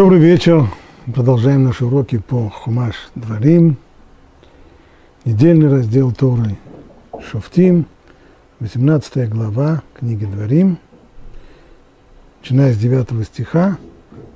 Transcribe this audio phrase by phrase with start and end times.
[0.00, 0.66] Добрый вечер.
[1.14, 3.76] Продолжаем наши уроки по Хумаш Дворим.
[5.26, 6.56] Недельный раздел Торы
[7.30, 7.84] Шофтим,
[8.60, 10.78] 18 глава книги Дворим.
[12.40, 13.76] Начиная с 9 стиха,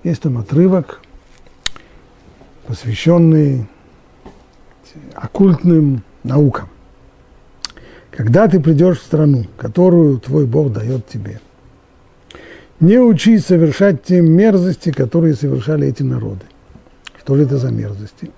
[0.02, 1.00] есть там отрывок,
[2.66, 3.66] посвященный
[5.14, 6.68] оккультным наукам.
[8.10, 11.40] Когда ты придешь в страну, которую твой Бог дает тебе,
[12.84, 16.42] не учись совершать те мерзости, которые совершали эти народы.
[17.18, 18.30] Что же это за мерзости?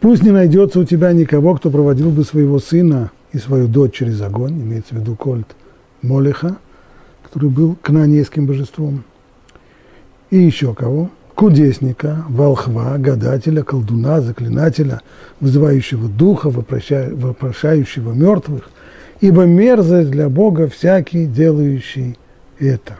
[0.00, 4.20] Пусть не найдется у тебя никого, кто проводил бы своего сына и свою дочь через
[4.20, 5.46] огонь, имеется в виду кольт
[6.02, 6.56] Молеха,
[7.22, 9.04] который был кнанейским божеством,
[10.30, 11.10] и еще кого?
[11.34, 15.00] Кудесника, волхва, гадателя, колдуна, заклинателя,
[15.40, 18.68] вызывающего духа, вопрошающего мертвых,
[19.20, 22.18] ибо мерзость для Бога всякий, делающий
[22.60, 22.98] это.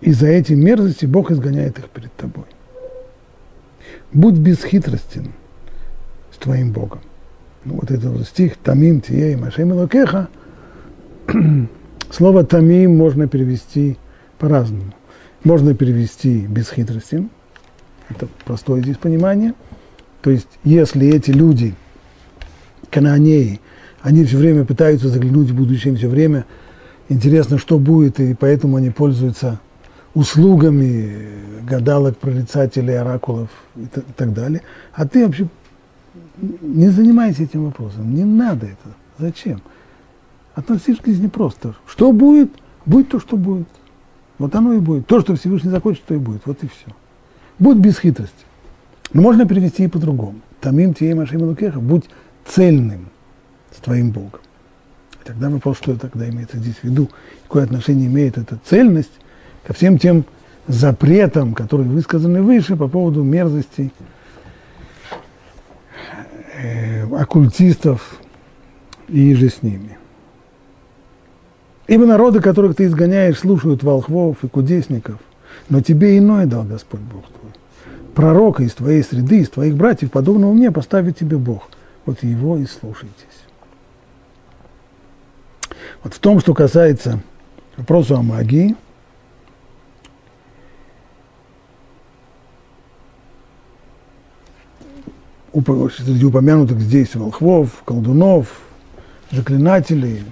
[0.00, 2.44] И за эти мерзости Бог изгоняет их перед тобой.
[4.12, 5.32] Будь бесхитростен
[6.32, 7.00] с твоим Богом.
[7.64, 10.28] Ну, вот этот стих «Тамим тие машем локеха»
[12.10, 13.98] Слово «тамим» можно перевести
[14.38, 14.94] по-разному.
[15.44, 17.30] Можно перевести бесхитростен.
[18.08, 19.52] Это простое здесь понимание.
[20.22, 21.74] То есть, если эти люди,
[22.90, 23.60] кананеи,
[24.00, 26.44] они все время пытаются заглянуть в будущее, все время–
[27.08, 29.60] интересно, что будет, и поэтому они пользуются
[30.14, 31.16] услугами
[31.68, 34.62] гадалок, прорицателей, оракулов и так далее.
[34.94, 35.48] А ты вообще
[36.60, 38.94] не занимайся этим вопросом, не надо это.
[39.18, 39.60] Зачем?
[40.54, 41.74] Относись к жизни просто.
[41.86, 42.50] Что будет,
[42.86, 43.68] будет то, что будет.
[44.38, 45.06] Вот оно и будет.
[45.06, 46.42] То, что Всевышний захочет, то и будет.
[46.46, 46.94] Вот и все.
[47.58, 48.34] Будь без хитрости.
[49.12, 50.40] Но можно перевести и по-другому.
[50.60, 51.80] Тамим тие машим лукеха.
[51.80, 52.04] Будь
[52.46, 53.08] цельным
[53.72, 54.40] с твоим Богом.
[55.28, 57.10] Тогда вопрос, что тогда имеется здесь в виду,
[57.42, 59.12] какое отношение имеет эта цельность
[59.62, 60.24] ко всем тем
[60.66, 63.92] запретам, которые высказаны выше по поводу мерзостей
[66.56, 68.18] э, оккультистов
[69.06, 69.98] и же с ними.
[71.88, 75.18] Ибо народы, которых ты изгоняешь, слушают волхвов и кудесников,
[75.68, 77.52] но тебе иное дал Господь Бог твой.
[78.14, 81.68] Пророка из твоей среды, из твоих братьев, подобного мне, поставит тебе Бог.
[82.06, 83.26] Вот его и слушайте.
[86.02, 87.20] Вот в том, что касается
[87.76, 88.76] вопроса о магии,
[95.96, 98.60] среди упомянутых здесь волхвов, колдунов,
[99.32, 100.22] заклинателей,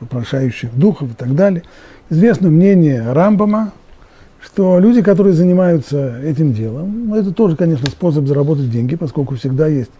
[0.00, 1.64] вопрошающих духов и так далее,
[2.10, 3.72] известно мнение Рамбама,
[4.40, 9.90] что люди, которые занимаются этим делом, это тоже, конечно, способ заработать деньги, поскольку всегда есть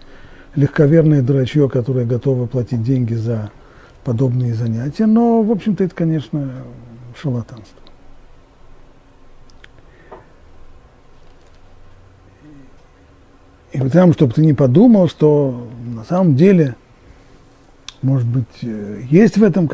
[0.54, 3.50] легковерное дурачье, которое готово платить деньги за
[4.04, 6.64] подобные занятия, но, в общем-то, это, конечно,
[7.20, 7.78] шарлатанство.
[13.72, 16.74] И потому, чтобы ты не подумал, что на самом деле,
[18.00, 19.68] может быть, э, есть в этом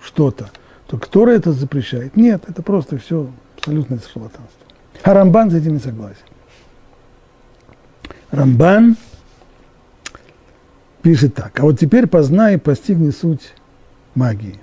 [0.00, 0.50] что-то,
[0.86, 2.16] то кто это запрещает?
[2.16, 4.66] Нет, это просто все абсолютное шарлатанство.
[5.02, 6.18] А Рамбан с этим не согласен.
[8.30, 8.96] Рамбан
[11.02, 11.58] пишет так.
[11.60, 13.54] А вот теперь познай и постигни суть
[14.14, 14.58] магии.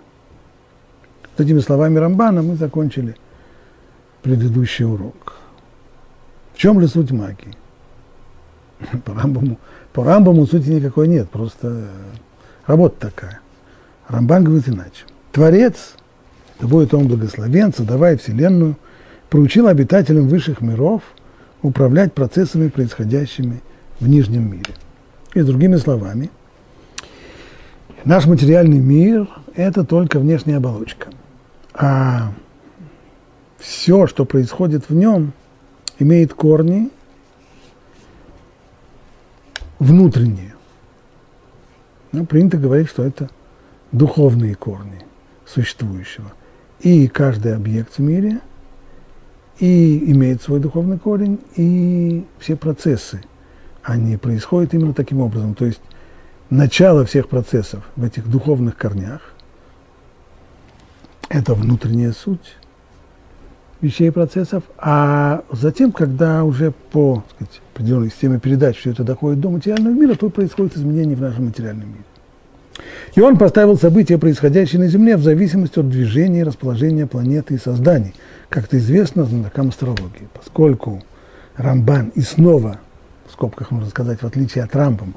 [1.38, 3.16] С этими словами Рамбана мы закончили
[4.24, 5.38] предыдущий урок.
[6.54, 7.56] В чем же суть магии?
[9.06, 9.60] По Рамбаму,
[9.94, 11.88] по Рамбаму сути никакой нет, просто
[12.66, 13.40] работа такая.
[14.08, 15.06] Рамбан говорит иначе.
[15.32, 15.96] Творец,
[16.60, 18.76] да будет он благословен, создавая Вселенную,
[19.30, 21.02] проучил обитателям высших миров
[21.64, 23.62] управлять процессами, происходящими
[24.00, 24.74] в нижнем мире–
[25.38, 26.32] и другими словами,
[28.06, 31.10] наш материальный мир– это только внешняя оболочка.
[31.74, 32.34] А
[33.60, 35.34] все, что происходит в нем,
[36.00, 36.90] имеет корни
[39.78, 40.56] внутренние.
[42.12, 43.30] Ну, принято говорить, что это
[43.92, 45.06] духовные корни
[45.46, 46.34] существующего.
[46.80, 48.40] И каждый объект в мире
[49.60, 53.22] и имеет свой духовный корень, и все процессы–
[53.88, 55.56] они происходят именно таким образом.
[55.56, 55.80] То есть
[56.50, 59.22] начало всех процессов в этих духовных корнях–
[61.30, 62.58] это внутренняя суть
[63.80, 69.40] вещей и процессов, а затем, когда уже по сказать, определенной системе передач все это доходит
[69.40, 72.04] до материального мира, то происходит изменение в нашем материальном мире.
[73.16, 77.58] И он поставил события, происходящие на Земле, в зависимости от движения и расположения планеты и
[77.58, 78.14] созданий,
[78.50, 81.04] как это известно знатокам астрологии, поскольку
[81.56, 82.80] Рамбан и снова
[83.38, 85.14] скобках можно сказать, в отличие от Рамбама.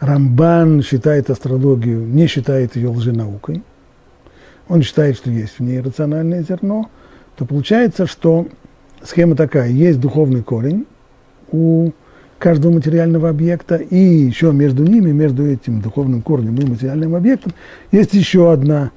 [0.00, 3.62] Рамбан считает астрологию, не считает ее лженаукой.
[4.68, 6.90] Он считает, что есть в ней рациональное зерно.
[7.36, 8.48] То получается, что
[9.04, 9.70] схема такая.
[9.70, 10.84] Есть духовный корень
[11.52, 11.92] у
[12.40, 17.52] каждого материального объекта, и еще между ними, между этим духовным корнем и материальным объектом,
[17.92, 18.90] есть еще одна,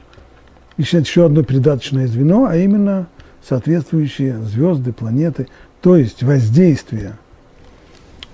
[0.77, 3.07] еще, еще одно передаточное звено, а именно
[3.48, 5.48] соответствующие звезды, планеты,
[5.81, 7.13] то есть воздействие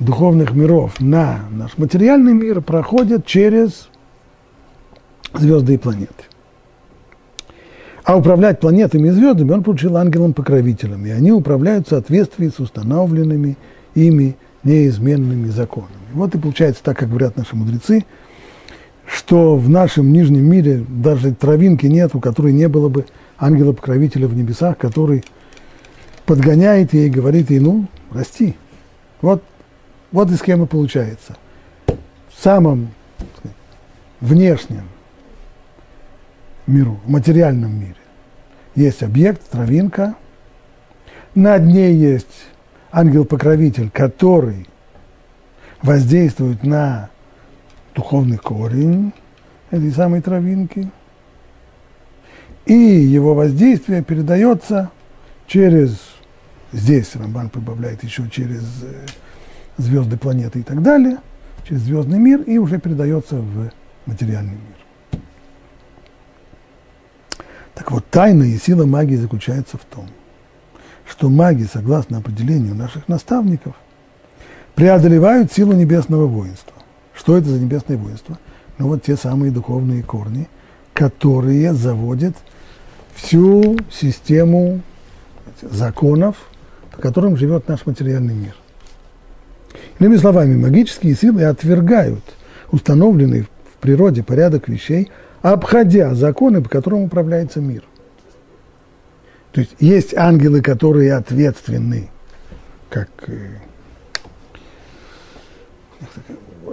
[0.02, 3.90] духовных миров на наш материальный мир проходит через
[5.34, 6.26] звезды и планеты.
[8.04, 13.58] А управлять планетами и звездами он поручил ангелам-покровителям, и они управляют в соответствии с установленными
[13.94, 15.92] ими неизменными законами.
[16.14, 18.06] Вот и получается так, как говорят наши мудрецы,
[19.06, 23.06] что в нашем нижнем мире даже травинки нет, у которой не было бы
[23.38, 25.24] ангела-покровителя в небесах, который
[26.26, 28.56] подгоняет ей и говорит ей, ну, расти.
[29.22, 29.44] Вот,
[30.12, 31.38] вот и схема получается.
[31.86, 32.92] В самом
[33.38, 33.58] сказать,
[34.20, 34.88] внешнем
[36.68, 37.96] миру, в материальном мире,
[38.76, 40.16] есть объект, травинка,
[41.36, 42.46] над ней есть
[42.92, 44.68] ангел-покровитель, который
[45.82, 47.10] воздействует на
[47.96, 49.14] духовный корень
[49.70, 50.92] этой самой травинки,
[52.66, 54.92] и его воздействие передается
[55.48, 55.98] через,
[56.72, 59.06] здесь Рамбан прибавляет еще через э,
[59.82, 61.18] звезды, планеты и так далее,
[61.68, 63.72] через звездный мир, и уже передается в
[64.06, 65.22] материальный мир.
[67.76, 70.08] Так вот, тайна и сила магии заключается в том–
[71.12, 73.76] что маги, согласно определению наших наставников,
[74.76, 76.74] преодолевают силу небесного воинства.
[77.14, 78.40] Что это за небесное воинство?
[78.78, 80.48] Ну вот те самые духовные корни,
[80.94, 82.36] которые заводят
[83.14, 84.82] всю систему
[85.62, 86.38] законов,
[86.92, 88.56] по которым живет наш материальный мир.
[90.02, 92.24] Иными словами, магические силы отвергают
[92.72, 95.12] установленный в природе порядок вещей,
[95.44, 97.84] обходя законы, по которым управляется мир.
[99.52, 102.10] То есть есть ангелы, которые ответственны,
[102.90, 103.58] как э,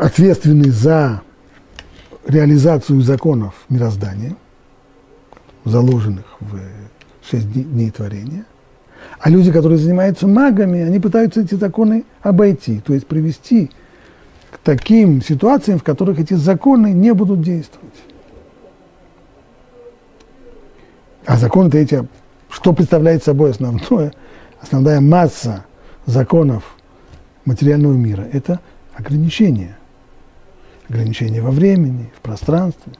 [0.01, 1.21] ответственны за
[2.27, 4.37] реализацию законов мироздания,
[5.67, 6.59] заложенных в
[7.31, 8.47] шесть дней творения.
[9.21, 13.71] А люди, которые занимаются магами, они пытаются эти законы обойти, то есть привести
[14.51, 17.95] к таким ситуациям, в которых эти законы не будут действовать.
[21.27, 22.07] А законы-то эти
[22.51, 24.13] что представляет собой основное,
[24.61, 25.65] основная масса
[26.07, 26.75] законов
[27.45, 28.27] материального мира?
[28.33, 28.61] Это
[28.95, 29.77] ограничения.
[30.89, 32.95] Ограничения во времени, в пространстве.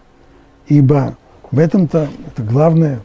[0.67, 1.17] Ибо
[1.51, 3.01] в этом-то это главная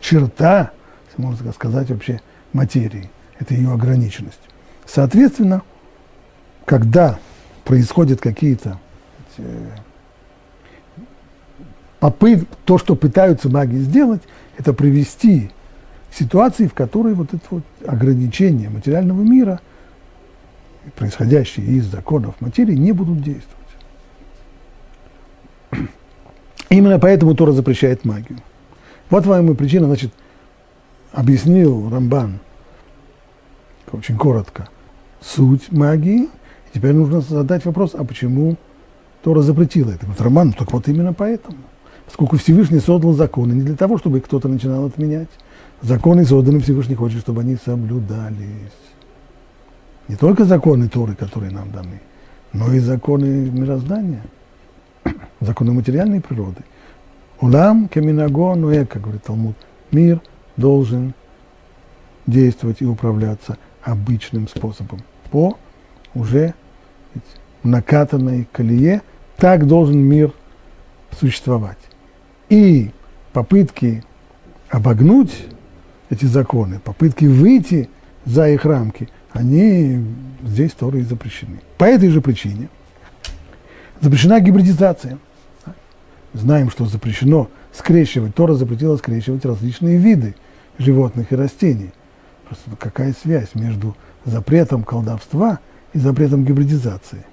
[0.00, 0.70] черта,
[1.12, 2.20] если можно сказать, вообще
[2.52, 3.10] материи.
[3.38, 4.40] Это ее ограниченность.
[4.86, 5.62] Соответственно,
[6.64, 7.18] когда
[7.64, 8.78] происходят какие-то
[9.38, 9.68] э,
[11.98, 14.22] попыт, то, что пытаются маги сделать,
[14.58, 15.50] это привести
[16.12, 19.60] ситуации, в которой вот это вот ограничения материального мира,
[20.96, 23.48] происходящие из законов материи, не будут действовать.
[26.68, 28.38] Именно поэтому Тора запрещает магию.
[29.10, 30.12] Вот вам и причина, значит,
[31.12, 32.40] объяснил Рамбан,
[33.92, 34.68] очень коротко,
[35.20, 36.24] суть магии.
[36.24, 38.56] И теперь нужно задать вопрос, а почему
[39.22, 40.06] Тора запретила это?
[40.18, 41.58] Рамбан, ну так вот именно поэтому
[42.12, 45.28] поскольку Всевышний создал законы не для того, чтобы кто-то начинал отменять.
[45.80, 48.76] Законы созданы Всевышний хочет, чтобы они соблюдались.
[50.08, 52.00] Не только законы Торы, которые нам даны,
[52.52, 54.22] но и законы мироздания,
[55.40, 56.62] законы материальной природы.
[57.40, 59.56] Улам кеминаго нуэ, как говорит Талмуд,
[59.90, 60.20] мир
[60.56, 61.14] должен
[62.26, 65.58] действовать и управляться обычным способом, по
[66.14, 66.54] уже
[67.62, 69.02] накатанной колее.
[69.36, 70.32] Так должен мир
[71.18, 71.78] существовать.
[72.48, 72.90] И
[73.32, 74.04] попытки
[74.68, 75.46] обогнуть
[76.10, 77.88] эти законы, попытки выйти
[78.24, 80.04] за их рамки, они
[80.42, 81.60] здесь тоже и запрещены.
[81.78, 82.68] По этой же причине
[84.00, 85.18] запрещена гибридизация.
[86.34, 88.34] Знаем, что запрещено скрещивать.
[88.34, 90.34] Тора запретила скрещивать различные виды
[90.78, 91.90] животных и растений.
[92.46, 95.60] Просто какая связь между запретом колдовства
[95.92, 97.24] и запретом гибридизации?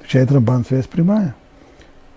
[0.00, 1.34] Отвечает Рамбан, связь прямая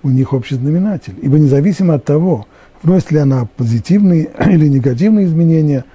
[0.04, 1.16] у них общий знаменатель.
[1.22, 2.46] Ибо независимо от того,
[2.84, 5.86] вносит ли она позитивные или негативные изменения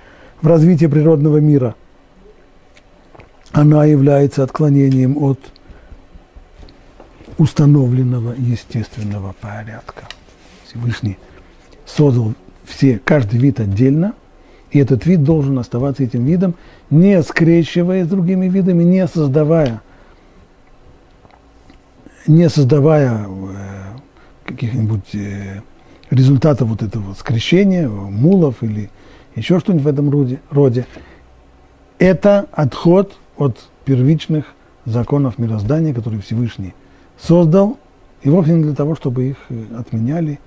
[0.40, 1.74] в развитие природного мира,
[3.52, 5.38] она является отклонением от
[7.36, 10.04] установленного естественного порядка.
[10.66, 11.18] Всевышний
[11.88, 14.14] создал все, каждый вид отдельно,
[14.70, 16.54] и этот вид должен оставаться этим видом,
[16.90, 19.80] не скрещивая с другими видами, не создавая,
[22.26, 23.98] не создавая э,
[24.44, 25.62] каких-нибудь э,
[26.10, 28.90] результатов вот этого скрещения, мулов или
[29.34, 30.86] еще что-нибудь в этом роде, роде.
[31.98, 34.44] это отход от первичных
[34.84, 36.74] законов мироздания, которые Всевышний
[37.18, 37.78] создал,
[38.22, 40.38] и вовсе не для того, чтобы их э, отменяли,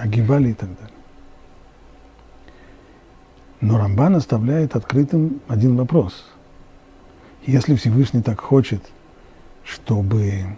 [0.00, 0.94] огибали и так далее.
[3.60, 6.24] Но Рамбан оставляет открытым один вопрос.
[7.46, 8.82] Если Всевышний так хочет,
[9.64, 10.56] чтобы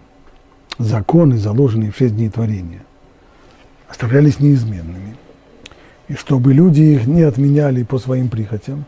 [0.79, 2.83] законы, заложенные в шесть дней творения,
[3.89, 5.17] оставлялись неизменными,
[6.09, 8.85] и чтобы люди их не отменяли по своим прихотям,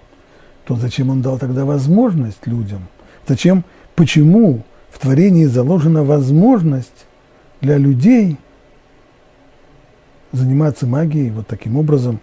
[0.64, 2.82] то зачем он дал тогда возможность людям?
[3.26, 7.06] Зачем, почему в творении заложена возможность
[7.60, 8.38] для людей
[10.34, 12.20] заниматься магией вот таким образом,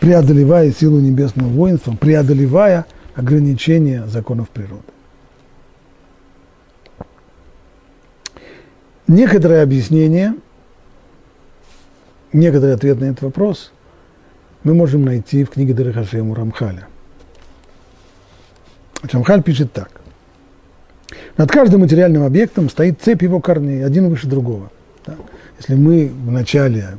[0.00, 4.82] преодолевая силу небесного воинства, преодолевая ограничения законов природы.
[9.06, 10.34] Некоторые объяснения,
[12.32, 13.70] некоторый ответ на этот вопрос
[14.62, 16.88] мы можем найти в книге Дарахашему Рамхаля.
[19.12, 20.00] Рамхаль пишет так.
[21.36, 24.70] Над каждым материальным объектом стоит цепь его корней, один выше другого.
[25.04, 25.16] Да?
[25.58, 26.98] Если мы вначале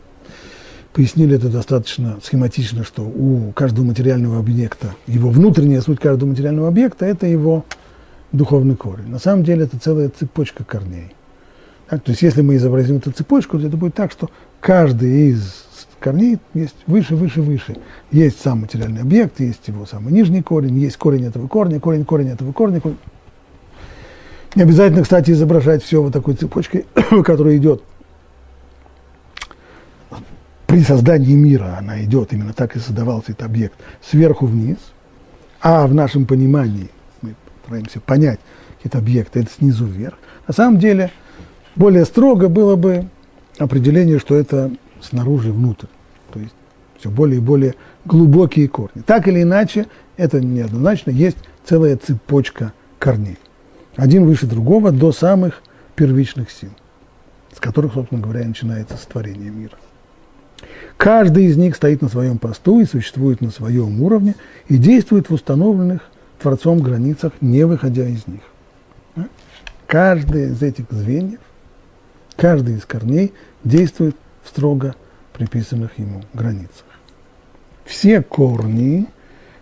[0.94, 7.06] пояснили это достаточно схематично, что у каждого материального объекта, его внутренняя суть каждого материального объекта–
[7.08, 7.66] это его
[8.32, 9.10] духовный корень.
[9.10, 11.14] На самом деле это целая цепочка корней.
[11.90, 15.66] Так, то есть если мы изобразим эту цепочку, то это будет так, что каждый из
[16.00, 17.76] корней есть выше, выше, выше.
[18.12, 22.30] Есть сам материальный объект, есть его самый нижний корень, есть корень этого корня, корень, корень
[22.30, 22.80] этого корня.
[22.80, 22.98] Корень.
[24.56, 26.86] Не обязательно, кстати, изображать все вот такой цепочкой,
[27.24, 27.84] которая идет
[30.76, 34.76] при создании мира, она идет, именно так и создавался этот объект, сверху вниз,
[35.62, 36.90] а в нашем понимании,
[37.22, 38.42] мы пытаемся понять
[38.84, 40.16] этот объект, это снизу вверх.
[40.46, 41.12] На самом деле,
[41.78, 43.08] более строго было бы
[43.58, 45.88] определение, что это снаружи внутрь,
[46.34, 46.54] то есть
[47.00, 49.02] все более и более глубокие корни.
[49.02, 49.86] Так или иначе,
[50.18, 53.38] это неоднозначно, есть целая цепочка корней
[53.96, 55.62] один выше другого до самых
[55.96, 56.72] первичных сил,
[57.56, 59.78] с которых, собственно говоря, начинается сотворение мира.
[60.98, 64.36] Каждый из них стоит на своем посту и существует на своем уровне
[64.68, 66.02] и действует в установленных
[66.40, 68.42] Творцом границах, не выходя из них.
[69.88, 71.40] Каждый из этих звеньев,
[72.36, 74.96] каждый из корней действует в строго
[75.34, 76.86] приписанных ему границах.
[77.86, 79.08] Все корни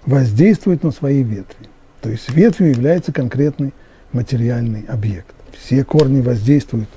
[0.05, 1.67] воздействуют на свои ветви.
[2.01, 3.73] То есть ветвью является конкретный
[4.11, 5.33] материальный объект.
[5.51, 6.89] Все корни воздействуют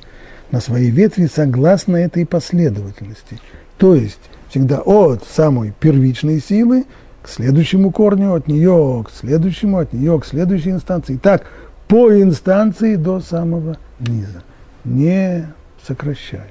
[0.50, 3.40] на свои ветви согласно этой последовательности.
[3.78, 6.84] То есть всегда от самой первичной силы
[7.22, 11.16] к следующему корню, от нее к следующему, от нее к следующей инстанции.
[11.16, 11.46] Так,
[11.88, 14.42] по инстанции до самого низа,
[14.84, 15.46] не
[15.86, 16.50] сокращая.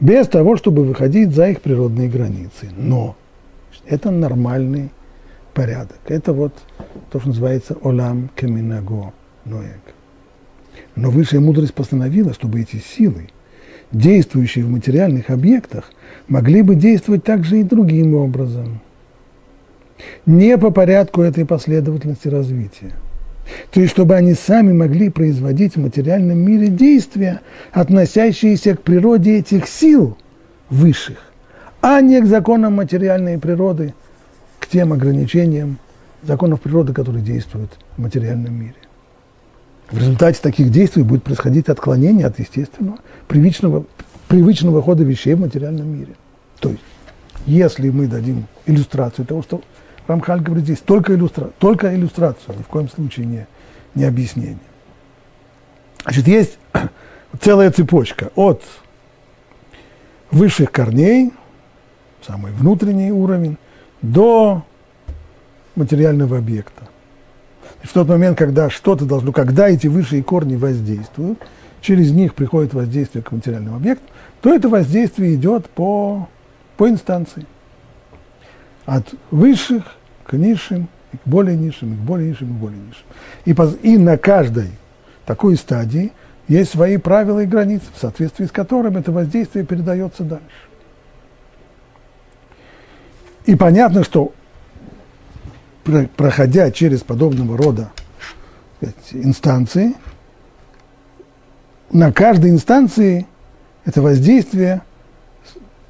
[0.00, 2.70] Без того, чтобы выходить за их природные границы.
[2.76, 3.16] Но
[3.86, 4.90] это нормальный
[5.54, 5.98] порядок.
[6.06, 6.54] Это вот
[7.10, 9.12] то, что называется олам кеминаго.
[9.44, 9.80] Ноек.
[10.96, 13.30] Но высшая мудрость постановила, чтобы эти силы,
[13.92, 15.90] действующие в материальных объектах,
[16.28, 18.80] могли бы действовать также и другим образом.
[20.26, 22.92] Не по порядку этой последовательности развития.
[23.72, 27.40] То есть, чтобы они сами могли производить в материальном мире действия,
[27.72, 30.16] относящиеся к природе этих сил
[30.68, 31.18] высших,
[31.80, 33.94] а не к законам материальной природы,
[34.60, 35.78] к тем ограничениям
[36.22, 38.74] законов природы, которые действуют в материальном мире.
[39.90, 43.84] В результате таких действий будет происходить отклонение от естественного, привычного,
[44.28, 46.14] привычного хода вещей в материальном мире.
[46.60, 46.82] То есть,
[47.46, 49.62] если мы дадим иллюстрацию того, что
[50.06, 53.46] Рамхаль говорит здесь, только, иллюстра, только иллюстрацию, ни в коем случае не,
[53.96, 54.58] не объяснение.
[56.04, 56.58] Значит, есть
[57.40, 58.62] целая цепочка от
[60.30, 61.32] высших корней,
[62.24, 63.56] самый внутренний уровень,
[64.02, 64.64] до
[65.74, 66.89] материального объекта
[67.82, 71.38] в тот момент, когда что-то должно, когда эти высшие корни воздействуют,
[71.80, 74.04] через них приходит воздействие к материальному объекту,
[74.42, 76.28] то это воздействие идет по,
[76.76, 77.46] по инстанции.
[78.84, 82.80] От высших к низшим, и к более низшим, и к более низшим, и к более
[82.80, 83.04] низшим.
[83.46, 84.70] И, по, и на каждой
[85.24, 86.12] такой стадии
[86.48, 90.44] есть свои правила и границы, в соответствии с которыми это воздействие передается дальше.
[93.46, 94.32] И понятно, что
[96.16, 97.90] проходя через подобного рода
[98.76, 99.94] сказать, инстанции,
[101.92, 103.26] на каждой инстанции
[103.84, 104.82] это воздействие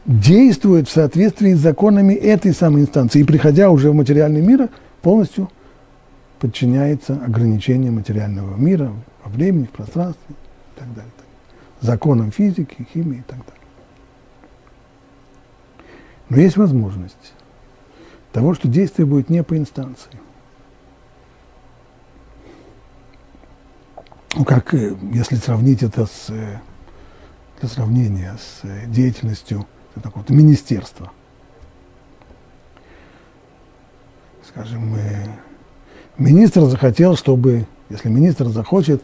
[0.06, 3.20] действует в соответствии с законами этой самой инстанции.
[3.20, 4.68] И приходя уже в материальный мир,
[5.02, 5.50] полностью
[6.38, 8.92] подчиняется ограничениям материального мира
[9.22, 11.12] во времени, в пространстве и так далее.
[11.80, 13.54] Законам физики, химии и так далее.
[16.30, 17.34] Но есть возможность
[18.32, 20.10] того, что действие будет не по инстанции.
[24.34, 26.60] Ну, как э, если сравнить это с, э,
[27.58, 29.66] для сравнения с э, деятельностью
[30.02, 31.10] такого министерства.
[34.46, 34.96] Скажем,
[36.16, 39.02] министр захотел, чтобы, если министр захочет,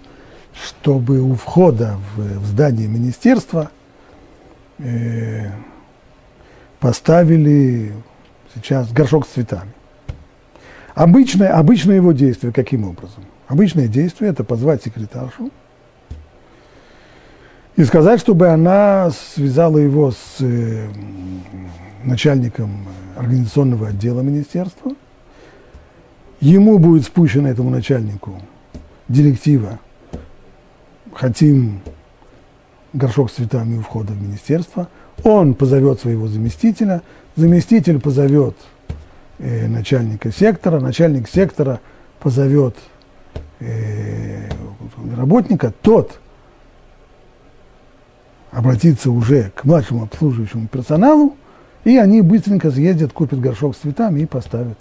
[0.53, 3.71] чтобы у входа в, в здание министерства
[4.79, 5.51] э,
[6.81, 7.93] поставили
[8.57, 9.73] сейчас горшок с цветами.
[10.95, 13.25] Обычное, обычное его действие каким образом?
[13.49, 15.51] Обычное действие– это позвать секретаршу
[17.77, 20.89] и сказать, чтобы она связала его с э,
[22.03, 22.87] начальником
[23.17, 24.93] организационного отдела министерства.
[26.41, 28.41] Ему будет спущена этому начальнику
[29.09, 29.79] директива
[31.13, 31.81] «Хотим
[32.93, 34.89] горшок с цветами у входа в министерство».
[35.25, 37.03] Он позовет своего заместителя,
[37.37, 38.57] заместитель позовет
[39.39, 41.81] э, начальника сектора, начальник сектора
[42.19, 42.75] позовет
[43.61, 44.49] э,
[45.17, 46.19] работника, тот
[48.51, 51.37] обратится уже к младшему обслуживающему персоналу,
[51.85, 54.79] и они быстренько съездят, купят горшок с цветами и поставят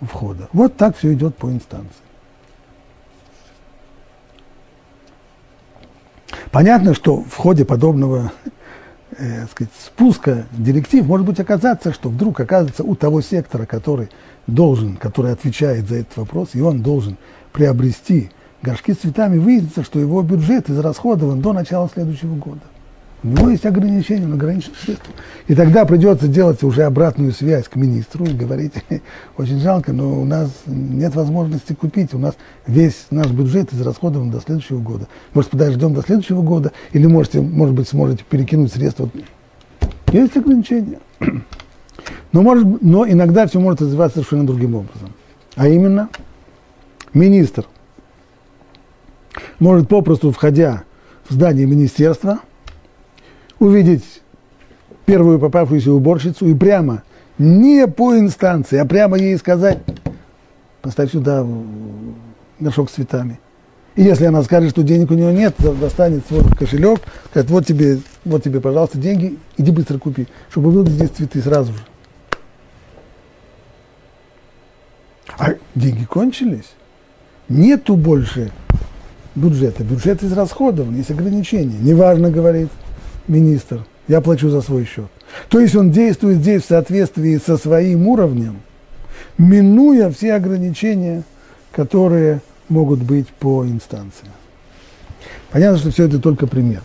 [0.00, 0.48] у входа.
[0.52, 1.88] Вот так все идет по инстанции.
[6.50, 8.30] Понятно, что в ходе подобного
[9.18, 14.08] э, сказать, спуска директив может быть оказаться, что вдруг оказывается у того сектора, который
[14.46, 17.16] должен, который отвечает за этот вопрос, и он должен
[17.52, 18.30] приобрести
[18.62, 22.62] горшки с цветами, выяснится, что его бюджет израсходован до начала следующего года.
[23.24, 25.14] У него есть ограничения, он ограничен средства.
[25.48, 28.74] И тогда придется делать уже обратную связь к министру и говорить,
[29.38, 32.34] очень жалко, но у нас нет возможности купить, у нас
[32.66, 35.08] весь наш бюджет израсходован до следующего года.
[35.32, 39.08] Может, подождем до следующего года, или можете, может быть, сможете перекинуть средства.
[40.12, 40.98] Есть ограничения.
[42.32, 45.12] Но, может, но иногда все может развиваться совершенно другим образом.
[45.54, 46.08] А именно,
[47.14, 47.64] министр
[49.60, 50.82] может попросту, входя
[51.28, 52.40] в здание министерства,
[53.58, 54.04] увидеть
[55.06, 57.02] первую попавшуюся уборщицу и прямо,
[57.38, 59.78] не по инстанции, а прямо ей сказать,
[60.82, 61.46] поставь сюда
[62.60, 63.40] горшок с цветами.
[63.96, 68.00] И если она скажет, что денег у нее нет, достанет свой кошелек, скажет, вот тебе,
[68.24, 71.78] вот тебе, пожалуйста, деньги, иди быстро купи, чтобы было здесь цветы сразу же.
[75.38, 76.72] А деньги кончились,
[77.48, 78.50] нету больше
[79.34, 79.84] бюджета.
[79.84, 81.78] Бюджет израсходован, есть ограничения.
[81.78, 82.68] Неважно, говорит
[83.28, 85.06] министр, я плачу за свой счет.
[85.48, 88.60] То есть он действует здесь в соответствии со своим уровнем,
[89.38, 91.24] минуя все ограничения,
[91.72, 94.28] которые могут быть по инстанции.
[95.50, 96.82] Понятно, что все это только пример.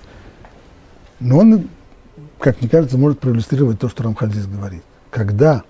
[1.19, 1.67] Но он,
[2.39, 4.83] как мне кажется, может проиллюстрировать то, что Рамхаль здесь говорит.
[5.09, 5.63] Когда,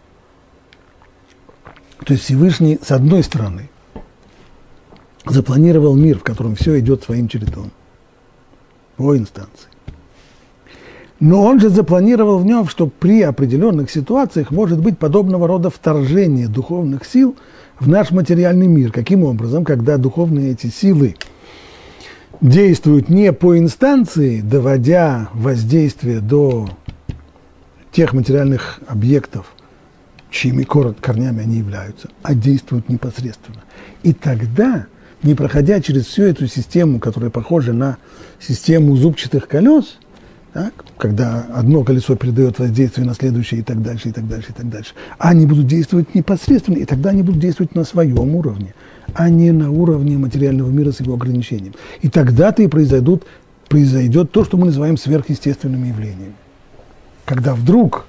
[2.05, 3.69] то есть Всевышний, с одной стороны,
[5.25, 7.71] запланировал мир, в котором все идет своим чередом,
[8.97, 9.67] по инстанции.
[11.19, 16.47] Но он же запланировал в нем, что при определенных ситуациях может быть подобного рода вторжение
[16.47, 17.35] духовных сил
[17.77, 18.91] в наш материальный мир.
[18.91, 19.65] Каким образом?
[19.65, 21.15] Когда духовные эти силы
[22.39, 26.69] действуют не по инстанции, доводя воздействие до
[27.91, 29.53] тех материальных объектов,
[30.31, 33.63] чьими корнями они являются, а действуют непосредственно.
[34.03, 34.85] И тогда,
[35.21, 37.97] не проходя через всю эту систему, которая похожа на
[38.39, 39.97] систему зубчатых колес–
[40.53, 40.73] так?
[40.97, 44.69] когда одно колесо передает воздействие на следующее и так дальше, и так дальше, и так
[44.69, 44.93] дальше.
[45.17, 48.73] Они будут действовать непосредственно, и тогда они будут действовать на своем уровне,
[49.13, 51.73] а не на уровне материального мира с его ограничением.
[52.01, 53.23] И тогда-то и произойдут,
[53.67, 56.33] произойдет то, что мы называем сверхъестественными явлениями.
[57.25, 58.05] Когда вдруг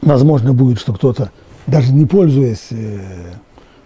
[0.00, 1.30] возможно будет, что кто-то,
[1.66, 3.00] даже не пользуясь э,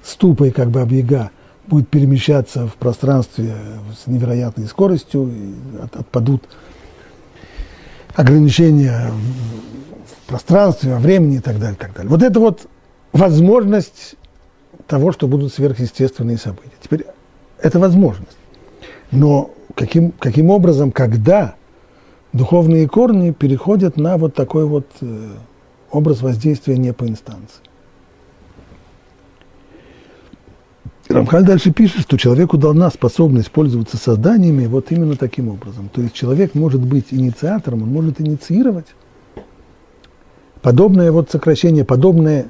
[0.04, 1.30] ступой как бы объега,
[1.66, 3.54] будет перемещаться в пространстве
[4.02, 6.44] с невероятной скоростью, и от, отпадут
[8.14, 9.10] ограничения
[10.06, 12.10] в пространстве, во времени и так далее, и так далее.
[12.10, 12.66] Вот это вот
[13.12, 14.16] возможность
[14.86, 16.72] того, что будут сверхъестественные события.
[16.82, 17.06] Теперь
[17.60, 18.36] это возможность.
[19.10, 21.54] Но каким, каким образом, когда
[22.32, 25.28] духовные корни переходят на вот такой вот э,
[25.90, 27.60] образ воздействия не по инстанции?
[31.12, 35.90] Рамхаль дальше пишет, что человеку дана способность пользоваться созданиями вот именно таким образом.
[35.92, 38.86] То есть человек может быть инициатором, он может инициировать
[40.62, 42.46] подобное вот сокращение, подобное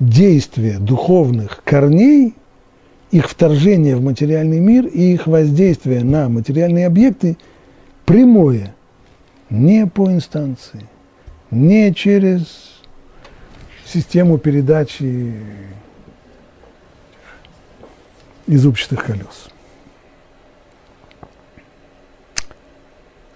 [0.00, 2.34] действие духовных корней,
[3.12, 7.36] их вторжение в материальный мир и их воздействие на материальные объекты
[8.06, 8.74] прямое,
[9.50, 10.88] не по инстанции,
[11.52, 12.72] не через
[13.86, 15.34] систему передачи
[18.46, 19.48] из зубчатых колес.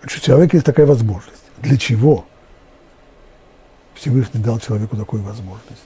[0.00, 1.42] Значит, у человека есть такая возможность.
[1.58, 2.24] Для чего
[3.94, 5.82] Всевышний дал человеку такую возможность?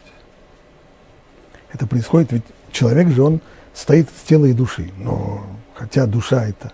[1.73, 3.41] Это происходит, ведь человек же, он
[3.75, 4.93] стоит из тела и души.
[4.99, 6.73] Но хотя душа– это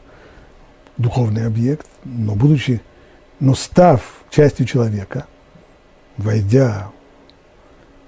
[0.97, 2.83] духовный объект, но будучи,
[3.39, 5.27] но став частью человека,
[6.17, 6.91] войдя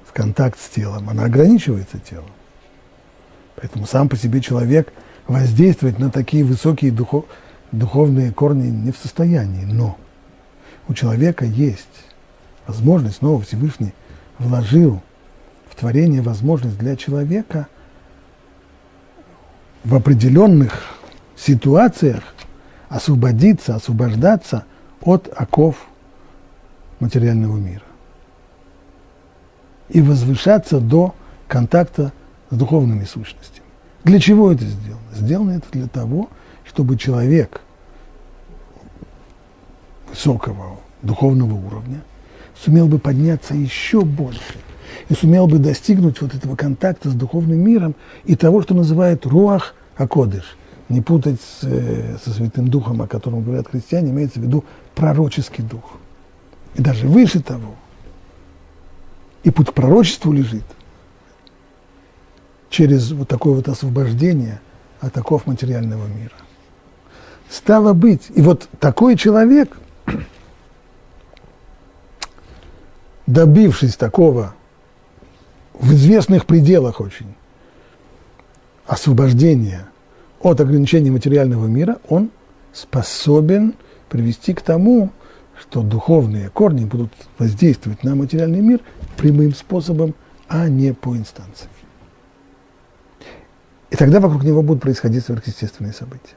[0.04, 2.30] в контакт с телом, она ограничивается телом.
[3.60, 4.92] Поэтому сам по себе человек
[5.26, 7.26] воздействовать на такие высокие духов,
[7.72, 9.64] духовные корни не в состоянии.
[9.64, 9.96] Но
[10.88, 11.86] у человека есть
[12.66, 13.92] возможность, снова Всевышний
[14.38, 15.02] вложил
[15.68, 17.68] в творение возможность для человека
[19.84, 20.84] в определенных
[21.36, 22.22] ситуациях
[22.88, 24.64] освободиться, освобождаться
[25.02, 25.86] от оков
[26.98, 27.82] материального мира
[29.88, 31.14] и возвышаться до
[31.48, 32.12] контакта
[32.50, 33.66] с духовными сущностями.
[34.04, 35.00] Для чего это сделано?
[35.14, 36.28] Сделано это для того,
[36.64, 37.60] чтобы человек
[40.08, 42.00] высокого духовного уровня
[42.62, 44.58] сумел бы подняться еще больше
[45.08, 49.74] и сумел бы достигнуть вот этого контакта с духовным миром и того, что называют руах
[49.96, 50.56] акодыш.
[50.88, 54.64] Не путать с, э, со Святым Духом, о котором говорят христиане, имеется в виду
[54.96, 55.98] пророческий дух.
[56.74, 57.74] И даже выше того.
[59.44, 60.64] И путь к пророчеству лежит–
[62.70, 64.60] через вот такое вот освобождение
[65.00, 66.32] от оков материального мира.
[67.50, 69.76] Стало быть, и вот такой человек,
[73.26, 74.54] добившись такого
[75.74, 77.34] в известных пределах очень
[78.86, 79.88] освобождения
[80.40, 82.30] от ограничений материального мира, он
[82.72, 83.74] способен
[84.08, 85.10] привести к тому,
[85.58, 88.80] что духовные корни будут воздействовать на материальный мир
[89.16, 90.14] прямым способом,
[90.48, 91.68] а не по инстанции.
[93.90, 96.36] И тогда вокруг него будут происходить сверхъестественные события.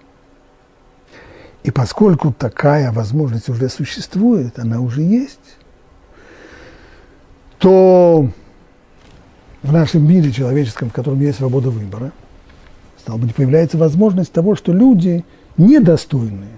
[1.64, 5.40] И поскольку такая возможность уже существует, она уже есть,
[7.60, 8.28] то
[9.62, 12.12] в нашем мире человеческом, в котором есть свобода выбора,
[13.00, 15.24] стало быть, появляется возможность того, что люди
[15.56, 16.50] недостойные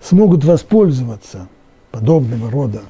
[0.00, 1.48] смогут воспользоваться
[1.90, 2.82] подобного рода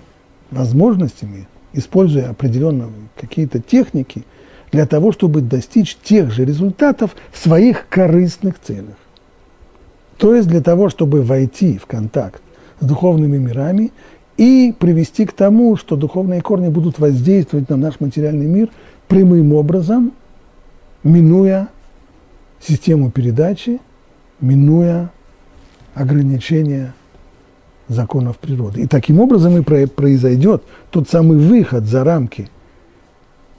[0.50, 4.26] возможностями, используя определенные какие-то техники–
[4.72, 8.96] для того, чтобы достичь тех же результатов в своих корыстных целях.
[10.16, 12.42] То есть для того, чтобы войти в контакт
[12.80, 13.90] с духовными мирами
[14.36, 18.68] и привести к тому, что духовные корни будут воздействовать на наш материальный мир
[19.08, 20.12] прямым образом,
[21.02, 21.68] минуя
[22.60, 23.80] систему передачи,
[24.40, 25.10] минуя
[25.94, 26.94] ограничения
[27.88, 28.82] законов природы.
[28.82, 32.48] И таким образом и произойдет тот самый выход за рамки–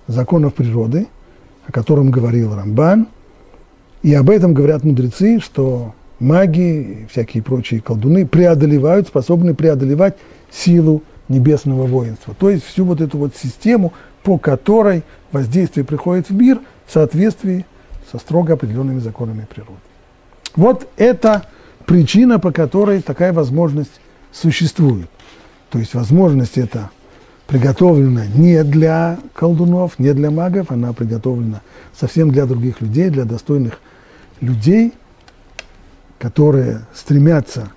[0.08, 1.08] законов природы,
[1.68, 3.08] о котором говорил Рамбан,
[4.04, 10.18] и об этом говорят мудрецы, что маги и всякие прочие колдуны преодолевают, способны преодолевать
[10.50, 12.36] силу небесного воинства.
[12.38, 17.66] То есть всю вот эту вот систему, по которой воздействие приходит в мир в соответствии
[18.12, 19.80] со строго определенными законами природы.
[20.56, 21.46] Вот это
[21.86, 25.10] причина, по которой такая возможность существует.
[25.70, 26.90] То есть возможность это
[27.52, 31.62] приготовлена не для колдунов, не для магов, она приготовлена
[31.94, 33.80] совсем для других людей, для достойных
[34.40, 34.94] людей,
[36.18, 37.70] которые стремятся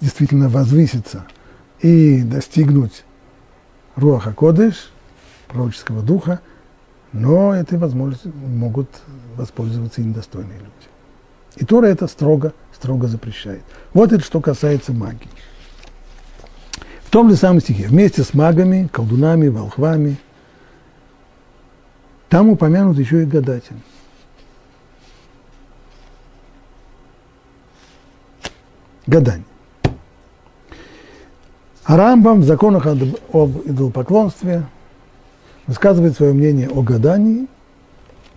[0.00, 1.26] действительно возвыситься
[1.80, 3.04] и достигнуть
[3.96, 4.92] Руаха Кодыш,
[5.48, 6.40] пророческого духа,
[7.12, 8.88] но этой возможностью могут
[9.34, 10.70] воспользоваться и недостойные люди.
[11.56, 13.62] И Тора это строго, строго запрещает.
[13.92, 15.28] Вот это что касается магии.
[17.08, 20.18] В том же самом стихе, вместе с магами, колдунами, волхвами,
[22.28, 23.76] там упомянут еще и гадатель.
[29.06, 29.46] Гадание.
[31.84, 33.00] А Рамбам в законах об
[33.64, 34.66] идолопоклонстве
[35.66, 37.46] высказывает свое мнение о гадании,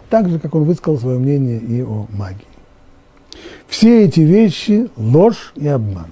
[0.10, 2.48] так же, как он высказал свое мнение и о магии.
[3.68, 6.08] Все эти вещи– ложь и обман.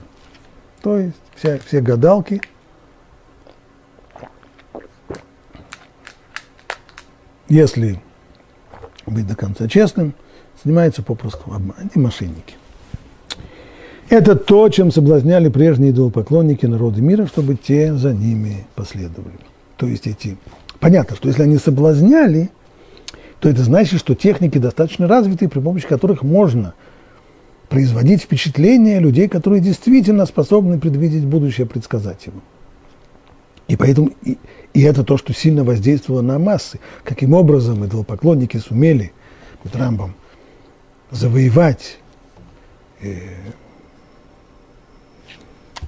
[0.82, 2.42] То есть все, все гадалки,
[7.48, 8.02] если
[9.06, 10.14] быть до конца честным,
[10.64, 12.56] занимаются попросту обманом, они мошенники.
[14.10, 19.40] Это то, чем соблазняли прежние идолопоклонники народы мира, чтобы те за ними последовали.
[19.78, 20.38] То есть эти...
[20.80, 22.50] Понятно, что если они соблазняли,
[23.40, 26.74] то это значит, что техники достаточно развиты, при помощи которых можно–
[27.70, 32.42] производить впечатление людей, которые действительно способны предвидеть будущее, предсказать его.
[33.68, 34.40] И поэтому и,
[34.74, 36.80] и это то, что сильно воздействовало на массы.
[37.04, 39.14] Каким образом идолопоклонники сумели,
[39.74, 40.16] Рамбом,
[41.12, 42.00] завоевать
[43.02, 43.18] э,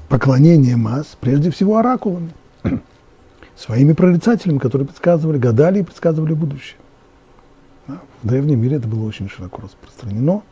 [0.08, 2.32] поклонение масс, прежде всего оракулами,
[3.56, 6.78] своими прорицателями, которые предсказывали, гадали и предсказывали будущее.
[7.88, 10.44] В древнем мире это было очень широко распространено,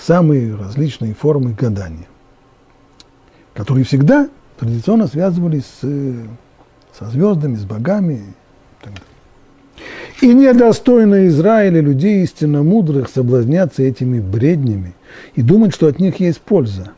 [0.00, 2.08] самые различные формы гадания,
[3.54, 6.14] которые всегда традиционно связывались с,
[6.98, 8.44] со звездами, с богами и.
[10.22, 14.94] И недостойно Израиля людей истинно мудрых соблазняться этими бреднями
[15.34, 16.92] и думать, что от них есть польза.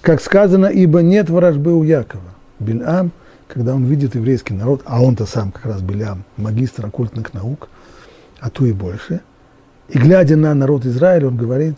[0.00, 2.34] Как сказано, ибо нет ворожбы у Якова.
[2.58, 3.12] Бельам,
[3.48, 7.68] когда он видит еврейский народ, а он-то сам как раз Бельам, магистр оккультных наук,
[8.40, 9.20] а то и больше,
[9.88, 11.74] и глядя на народ Израиля, он говорит,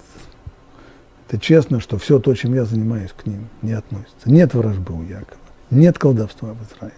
[1.29, 4.31] это честно, что все то, чем я занимаюсь, к ним не относится.
[4.31, 5.41] Нет ворожбы у Якова,
[5.71, 6.97] нет колдовства в Израиле.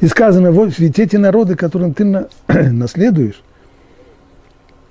[0.00, 3.42] И сказано, вот ведь эти народы, которым ты на, наследуешь,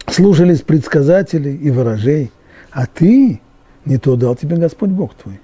[0.07, 2.31] слушались предсказателей и ворожей,
[2.71, 3.41] а ты
[3.85, 5.39] не то дал тебе Господь Бог твой.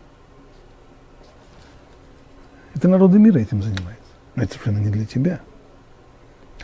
[2.75, 3.99] Это народы мира этим занимается.
[4.35, 5.41] Но это совершенно не для тебя.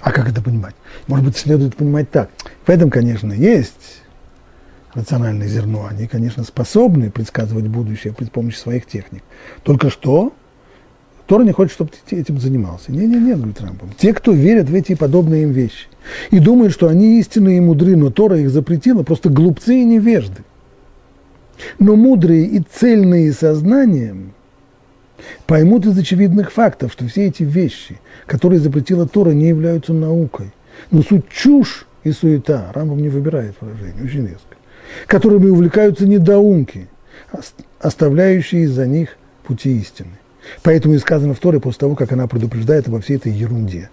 [0.01, 0.75] А как это понимать?
[1.07, 2.29] Может быть, следует понимать так.
[2.65, 4.03] В этом, конечно, есть
[4.93, 5.87] рациональное зерно.
[5.89, 9.23] Они, конечно, способны предсказывать будущее при помощи своих техник.
[9.63, 10.33] Только что
[11.27, 12.91] Тора не хочет, чтобы ты этим занимался.
[12.91, 13.91] Не-не-не, говорит Рамбам.
[13.97, 15.87] Те, кто верят в эти подобные им вещи
[16.29, 20.43] и думают, что они истинные и мудры, но Тора их запретила, просто глупцы и невежды.
[21.79, 24.33] Но мудрые и цельные сознанием
[25.45, 30.51] поймут из очевидных фактов, что все эти вещи, которые запретила Тора, не являются наукой.
[30.91, 34.55] Но суть чушь и суета, Рамбам не выбирает выражение, очень резко,
[35.07, 36.87] которыми увлекаются недоумки,
[37.79, 40.11] оставляющие из-за них пути истины.
[40.61, 43.89] Поэтому и сказано в Торе после того, как она предупреждает обо всей этой ерунде.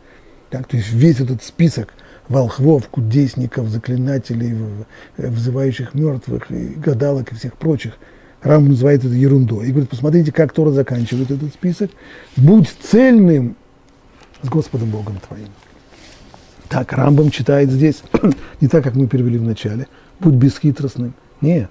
[0.51, 1.95] Так, то есть весь этот список
[2.29, 4.55] волхвов, кудесников, заклинателей,
[5.17, 7.95] взывающих мертвых, и гадалок и всех прочих.
[8.43, 9.67] Рам называет это ерундой.
[9.67, 11.91] И говорит, посмотрите, как Тора заканчивает этот список.
[12.37, 13.57] Будь цельным
[14.43, 15.49] с Господом Богом твоим.
[16.69, 18.03] Так, Рамбам читает здесь,
[18.61, 19.87] не так, как мы перевели в начале.
[20.19, 21.15] Будь бесхитростным.
[21.41, 21.69] Нет,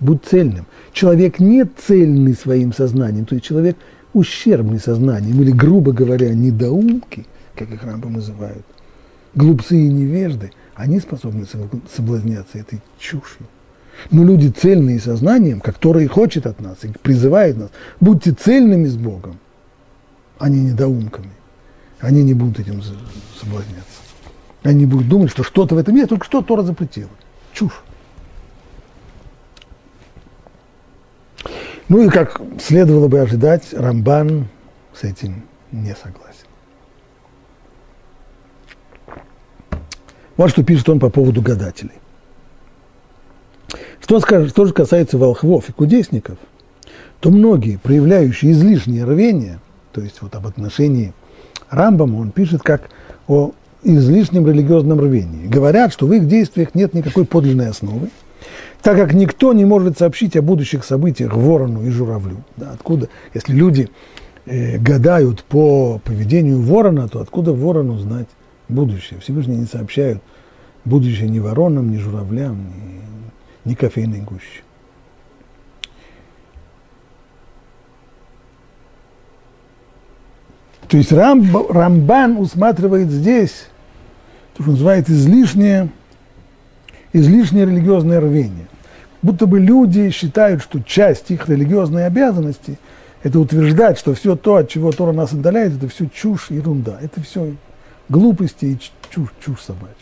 [0.00, 0.66] будь цельным.
[0.92, 3.76] Человек не цельный своим сознанием, то есть человек
[4.12, 8.64] ущербный сознанием, или, грубо говоря, недоумки, как их Рамбам называют–
[9.34, 11.46] глупцы и невежды, они способны
[11.94, 13.46] соблазняться этой чушью.
[14.10, 19.38] Но люди цельные сознанием, которые хочет от нас и призывает нас, будьте цельными с Богом,
[20.38, 21.30] а не недоумками.
[22.00, 22.82] Они не будут этим
[23.38, 24.00] соблазняться.
[24.62, 27.10] Они будут думать, что что-то в этом есть, только что Тора запретила.
[27.52, 27.82] Чушь.
[31.88, 34.46] Ну и как следовало бы ожидать, Рамбан
[34.94, 36.46] с этим не согласен.
[40.36, 41.99] Вот что пишет он по поводу гадателей.
[44.10, 46.36] Что, что же касается волхвов и кудесников,
[47.20, 49.60] то многие, проявляющие излишнее рвение,
[49.92, 51.12] то есть вот об отношении
[51.70, 52.90] Рамбама, он пишет как
[53.28, 53.52] о
[53.84, 55.46] излишнем религиозном рвении.
[55.46, 58.10] Говорят, что в их действиях нет никакой подлинной основы,
[58.82, 62.38] так как никто не может сообщить о будущих событиях ворону и журавлю.
[62.56, 63.90] Да, откуда, если люди
[64.44, 68.26] э, гадают по поведению ворона, то откуда ворону знать
[68.68, 69.20] будущее?
[69.20, 70.20] Всевышний не сообщают
[70.84, 73.00] будущее ни воронам, ни журавлям, ни,
[73.70, 74.62] ни кофейной гуще.
[80.88, 83.68] То есть Рамб, Рамбан усматривает здесь
[84.56, 85.88] то, что называет излишнее,
[87.12, 88.66] излишнее религиозное рвение.
[89.22, 92.78] Будто бы люди считают, что часть их религиозной обязанности–
[93.22, 96.98] это утверждать, что все то, от чего Тора нас отдаляет, это все чушь, ерунда.
[97.00, 97.54] Это все
[98.08, 98.78] глупости и
[99.10, 99.94] чушь, чушь собачья.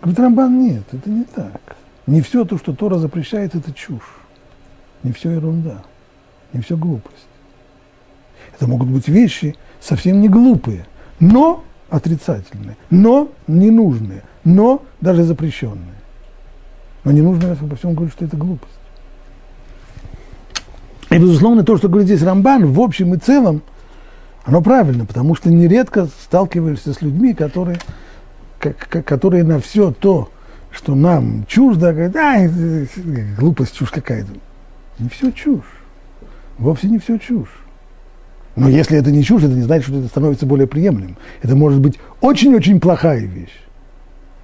[0.00, 1.77] Говорит, Рамбан, нет, это не так.
[2.08, 4.16] Не все то, что Тора запрещает, это чушь.
[5.02, 5.82] Не все ерунда,
[6.54, 7.28] не все глупость.
[8.54, 10.86] Это могут быть вещи совсем не глупые,
[11.20, 16.00] но отрицательные, но ненужные, но даже запрещенные.
[17.04, 18.72] Но не нужно обо всем говорить, что это глупость.
[21.10, 23.60] И, безусловно, то, что говорит здесь Рамбан, в общем и целом,
[24.44, 27.78] оно правильно, потому что нередко сталкиваешься с людьми, которые
[28.58, 30.30] которые на все то,
[30.78, 32.48] что нам чуждо, говорят, а,
[33.36, 34.30] глупость, чушь какая-то.
[35.00, 35.64] Не все чушь.
[36.56, 37.52] Вовсе не все чушь.
[38.54, 41.16] Но если это не чушь, это не значит, что это становится более приемлемым.
[41.42, 43.60] Это может быть очень-очень плохая вещь,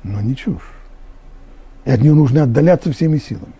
[0.02, 0.72] но не чушь.
[1.84, 3.54] И от нее нужно отдаляться всеми силами.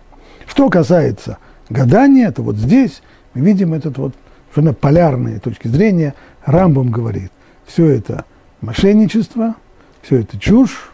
[0.45, 1.37] Что касается
[1.69, 3.01] гадания, то вот здесь
[3.33, 4.15] мы видим этот вот
[4.51, 6.13] совершенно полярные точки зрения.
[6.43, 7.31] Рамбом говорит,
[7.65, 8.25] все это
[8.59, 9.55] мошенничество,
[10.01, 10.91] все это чушь,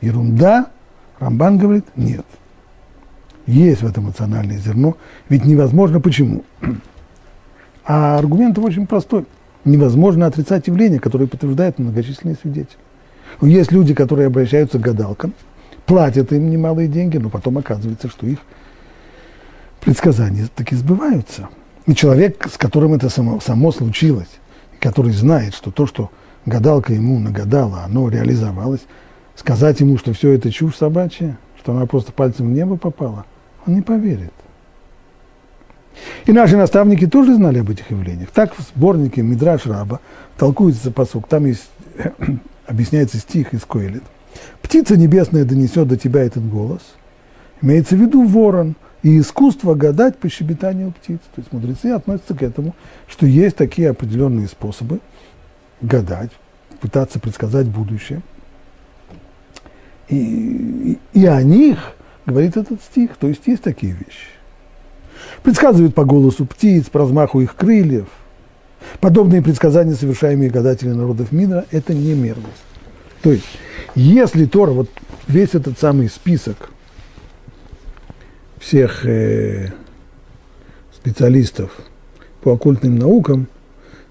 [0.00, 0.70] ерунда.
[1.18, 2.26] Рамбан говорит, нет.
[3.46, 4.96] Есть в этом эмоциональное зерно,
[5.28, 6.44] ведь невозможно почему.
[7.84, 9.24] А аргумент очень простой.
[9.64, 12.78] Невозможно отрицать явление, которое подтверждает многочисленные свидетели.
[13.40, 15.32] Есть люди, которые обращаются к гадалкам,
[15.86, 18.38] платят им немалые деньги, но потом оказывается, что их
[19.80, 21.48] предсказания таки сбываются.
[21.86, 24.30] И человек, с которым это само, само случилось,
[24.80, 26.10] который знает, что то, что
[26.44, 28.82] гадалка ему нагадала, оно реализовалось,
[29.36, 33.24] сказать ему, что все это чушь собачья, что она просто пальцем в небо попала,
[33.66, 34.32] он не поверит.
[36.26, 38.30] И наши наставники тоже знали об этих явлениях.
[38.30, 40.00] Так в сборнике Мидраш Раба
[40.36, 41.70] толкуется посук, там есть,
[42.66, 44.02] объясняется стих из Коэлит.
[44.60, 46.82] «Птица небесная донесет до тебя этот голос».
[47.62, 51.20] Имеется в виду ворон и искусство гадать по щебетанию птиц.
[51.34, 52.74] То есть мудрецы относятся к этому,
[53.08, 55.00] что есть такие определенные способы
[55.80, 56.30] гадать,
[56.80, 58.20] пытаться предсказать будущее.
[60.08, 61.78] И, и, о них
[62.26, 64.28] говорит этот стих, то есть есть такие вещи.
[65.42, 68.06] Предсказывают по голосу птиц, по размаху их крыльев.
[69.00, 72.46] Подобные предсказания, совершаемые гадатели народов мира, это не мерзость.
[73.22, 73.44] То есть,
[73.94, 74.88] если Тора, вот
[75.26, 76.70] весь этот самый список
[78.58, 79.72] всех э,
[80.94, 81.72] специалистов
[82.42, 83.48] по оккультным наукам,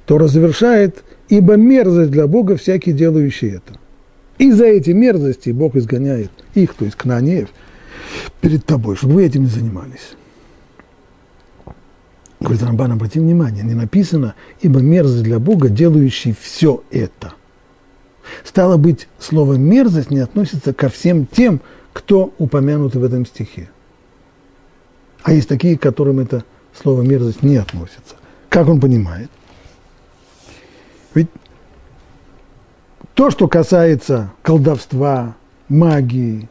[0.05, 3.79] Тора завершает, ибо мерзость для Бога всякий делающий это.
[4.37, 7.49] И за эти мерзости Бог изгоняет их, то есть кнанеев,
[8.41, 10.15] перед тобой, чтобы вы этим не занимались.
[12.39, 17.33] Говорит Рамбан, обрати внимание, не написано, ибо мерзость для Бога, делающий все это.
[18.43, 21.61] Стало быть, слово мерзость не относится ко всем тем,
[21.93, 23.69] кто упомянуты в этом стихе.
[25.23, 26.43] А есть такие, к которым это
[26.79, 28.15] слово мерзость не относится.
[28.49, 29.29] Как он понимает?
[31.13, 31.29] Ведь
[33.15, 35.35] то, что касается колдовства,
[35.67, 36.47] магии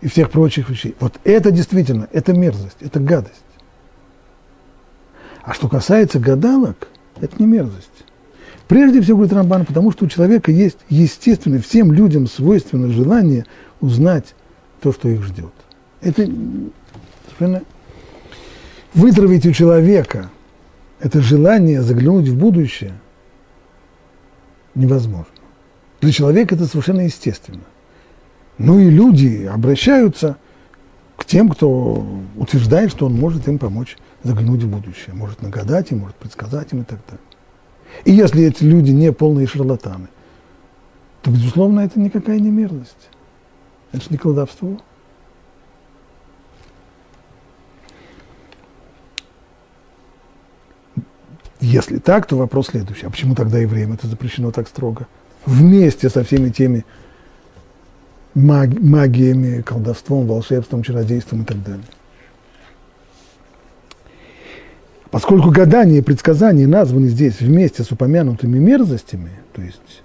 [0.00, 3.42] и всех прочих вещей, вот это действительно, это мерзость, это гадость.
[5.42, 6.88] А что касается гадалок,
[7.20, 7.88] это не мерзость.
[8.68, 13.44] Прежде всего, говорит Рамбан, потому что у человека есть естественное, всем людям свойственное желание
[13.80, 14.34] узнать
[14.80, 15.52] то, что их ждет.
[16.00, 16.26] Это
[17.26, 17.62] совершенно
[18.94, 20.30] вытравить у человека
[21.02, 22.92] это желание заглянуть в будущее
[24.74, 25.32] невозможно.
[26.00, 27.62] Для человека это совершенно естественно.
[28.58, 30.36] Ну и люди обращаются
[31.16, 32.04] к тем, кто
[32.36, 36.82] утверждает, что он может им помочь заглянуть в будущее, может нагадать им, может предсказать им
[36.82, 37.24] и так далее.
[38.04, 40.08] И если эти люди не полные шарлатаны,
[41.22, 43.08] то, безусловно, это никакая не мерзость.
[43.92, 44.78] Это же не колдовство.
[51.62, 53.06] Если так, то вопрос следующий.
[53.06, 55.06] А почему тогда евреям это запрещено так строго?
[55.46, 56.84] Вместе со всеми теми
[58.34, 61.84] магиями, колдовством, волшебством, чародейством и так далее.
[65.12, 70.02] Поскольку гадания и предсказания названы здесь вместе с упомянутыми мерзостями, то есть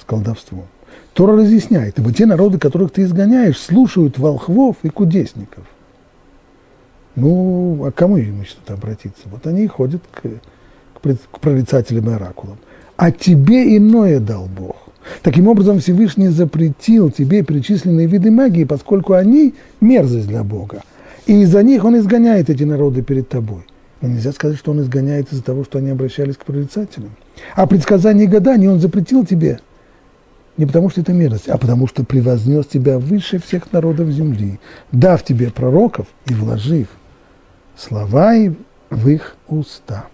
[0.00, 0.66] с колдовством,
[1.12, 5.64] Тора разъясняет, ибо те народы, которых ты изгоняешь, слушают волхвов и кудесников.
[7.14, 9.22] Ну, а кому им что-то обратиться?
[9.26, 10.22] Вот они ходят к,
[11.02, 12.58] к, прорицателям и оракулам.
[12.96, 14.76] А тебе иное дал Бог.
[15.22, 20.82] Таким образом, Всевышний запретил тебе перечисленные виды магии, поскольку они мерзость для Бога.
[21.26, 23.64] И из-за них он изгоняет эти народы перед тобой.
[24.00, 27.10] Но нельзя сказать, что он изгоняет из-за того, что они обращались к прорицателям.
[27.54, 29.60] А предсказание и гадания он запретил тебе
[30.56, 34.60] не потому, что это мерзость, а потому, что превознес тебя выше всех народов земли,
[34.90, 36.88] дав тебе пророков и вложив
[37.76, 38.34] слова
[38.90, 40.06] в их уста.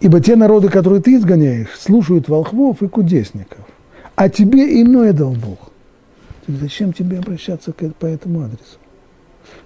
[0.00, 3.64] Ибо те народы, которые ты изгоняешь, слушают волхвов и кудесников,
[4.14, 5.70] а тебе иное дал Бог.
[6.46, 8.78] Зачем тебе обращаться по этому адресу?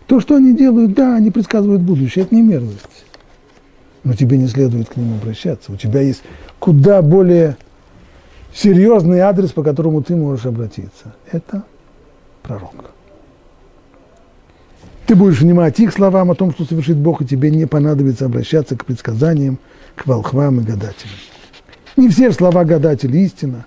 [0.07, 3.05] То, что они делают, да, они предсказывают будущее, это не мерзость.
[4.05, 5.70] Но тебе не следует к ним обращаться.
[5.70, 6.22] У тебя есть
[6.59, 7.57] куда более
[8.53, 11.14] серьезный адрес, по которому ты можешь обратиться.
[11.30, 11.62] Это
[12.43, 12.91] пророк.
[15.07, 18.76] Ты будешь внимать их словам о том, что совершит Бог, и тебе не понадобится обращаться
[18.76, 19.59] к предсказаниям–
[19.97, 21.14] к волхвам и гадателям.
[21.97, 23.66] Не все слова гадателей истина.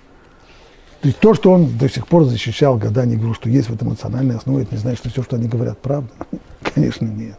[1.02, 3.90] То есть то, что он до сих пор защищал гадание, говорил, что есть в этом
[3.90, 6.10] эмоциональной основе, это не значит, что все, что они говорят, правда.
[6.74, 7.38] Конечно, нет.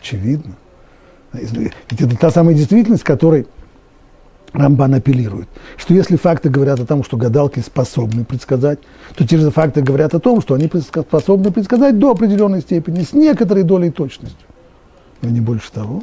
[0.00, 0.54] Очевидно.
[1.32, 3.46] Ведь это та самая действительность, которой
[4.52, 8.78] Рамбан апеллирует, что если факты говорят о том, что гадалки способны предсказать,
[9.14, 13.12] то те же факты говорят о том, что они способны предсказать до определенной степени, с
[13.12, 14.38] некоторой долей точности.
[15.20, 16.02] но не больше того.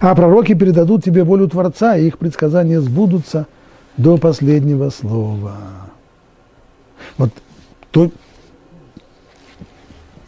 [0.00, 3.46] А пророки передадут тебе волю Творца, и их предсказания сбудутся
[3.96, 5.56] до последнего слова.
[7.16, 7.30] Вот
[7.90, 8.10] то,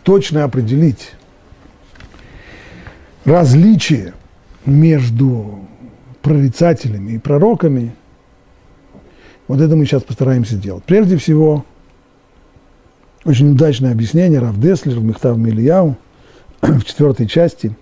[0.02, 1.12] точно определить
[3.24, 4.14] различие
[4.66, 5.60] между
[6.22, 7.94] прорицателями и пророками,
[9.48, 10.84] вот это мы сейчас постараемся сделать.
[10.84, 11.64] Прежде всего,
[13.24, 15.96] очень удачное объяснение Рав Деслер в Мехтав Мильяу
[16.62, 17.74] в четвертой части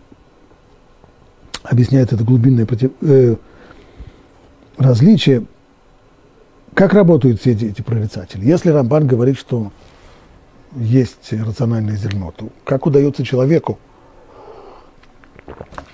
[1.62, 3.36] объясняет это глубинное против, э,
[4.76, 5.44] различие.
[6.74, 8.46] Как работают все эти, эти прорицатели?
[8.46, 9.72] Если Рамбан говорит, что
[10.74, 13.78] есть рациональное зерно, то как удается человеку,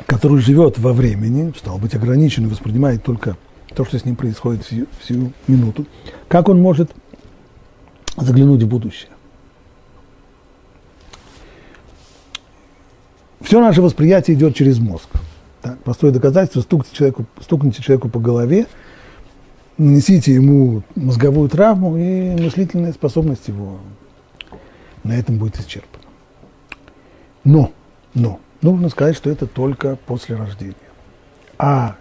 [0.06, 3.36] который живет во времени, стал быть ограничен и воспринимает только
[3.74, 5.86] то, что с ним происходит всю, всю минуту,
[6.28, 6.90] как он может
[8.16, 9.10] заглянуть в будущее?
[13.40, 15.08] Все наше восприятие идет через мозг.
[15.66, 18.68] Так, простое доказательство, стукните человеку, стукните человеку по голове,
[19.78, 23.80] нанесите ему мозговую травму, и мыслительная способность его
[25.02, 26.04] на этом будет исчерпана.
[27.42, 27.72] Но,
[28.14, 30.76] но, нужно сказать, что это только после рождения.
[31.58, 31.96] А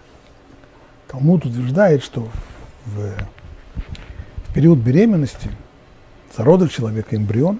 [1.08, 2.28] Талмуд утверждает, что
[2.84, 3.14] в,
[4.46, 5.50] в период беременности
[6.36, 7.58] зародок человека, эмбрион,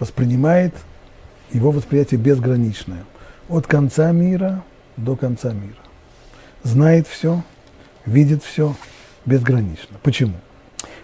[0.00, 0.74] воспринимает
[1.52, 3.04] его восприятие безграничное.
[3.48, 4.64] От конца мира
[4.96, 5.76] до конца мира.
[6.62, 7.42] Знает все,
[8.06, 8.74] видит все
[9.26, 9.96] безгранично.
[10.02, 10.34] Почему?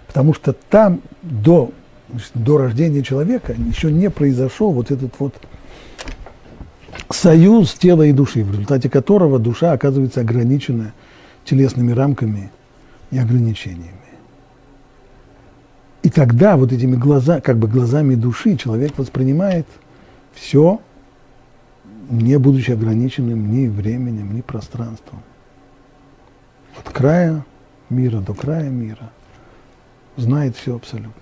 [0.06, 1.70] Потому что там до,
[2.34, 5.34] до рождения человека еще не произошел вот этот вот
[7.10, 10.92] союз тела и души, в результате которого душа оказывается ограничена
[11.44, 12.50] телесными рамками
[13.10, 13.92] и ограничениями.
[16.02, 19.66] И тогда вот этими глаза, как бы глазами души человек воспринимает
[20.34, 20.80] все
[22.08, 25.22] не будучи ограниченным ни временем, ни пространством.
[26.78, 27.44] От края
[27.90, 29.10] мира до края мира
[30.16, 31.12] знает все абсолютно.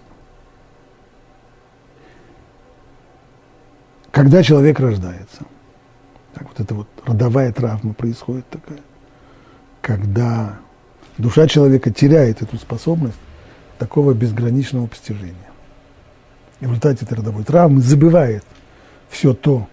[4.11, 5.45] Когда человек рождается,
[6.33, 8.81] так вот эта вот родовая травма происходит такая,
[9.83, 10.59] когда
[11.19, 13.19] душа человека теряет эту способность
[13.79, 15.35] такого безграничного постижения.
[16.61, 18.45] И в результате этой родовой травмы забывает
[19.11, 19.69] все то,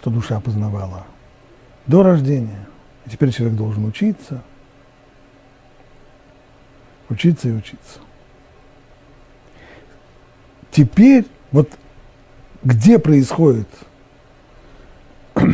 [0.00, 1.04] что душа познавала
[1.86, 2.66] до рождения.
[3.04, 4.42] И теперь человек должен учиться,
[7.10, 8.00] учиться и учиться.
[10.70, 11.70] Теперь вот
[12.62, 13.68] где происходит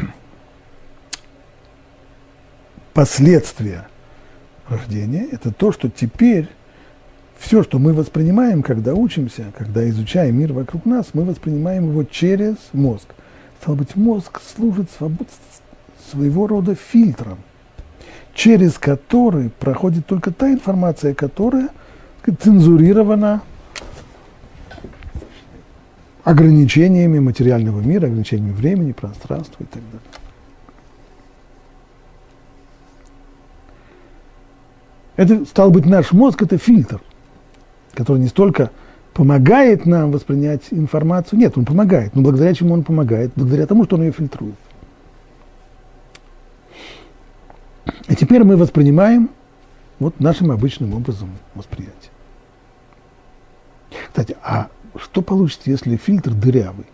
[2.94, 3.88] последствия
[4.68, 6.49] рождения, это то, что теперь
[7.38, 12.55] все, что мы воспринимаем, когда учимся, когда изучаем мир вокруг нас, мы воспринимаем его через
[12.72, 13.09] мозг–
[13.66, 14.88] Стало быть, мозг служит
[16.08, 17.38] своего рода фильтром,
[18.32, 21.70] через который проходит только та информация, которая
[22.22, 23.42] сказать, цензурирована
[26.22, 30.00] ограничениями материального мира, ограничениями времени, пространства и так далее.
[35.16, 37.00] Это, стал быть, наш мозг– это фильтр,
[37.94, 38.70] который не столько
[39.16, 41.38] помогает нам воспринять информацию.
[41.38, 42.14] Нет, он помогает.
[42.14, 43.32] Но благодаря чему он помогает?
[43.34, 44.56] Благодаря тому, что он ее фильтрует.
[48.08, 49.30] И теперь мы воспринимаем
[49.98, 52.10] вот нашим обычным образом восприятия.
[54.08, 54.68] Кстати, а
[55.00, 56.84] что получится, если фильтр дырявый?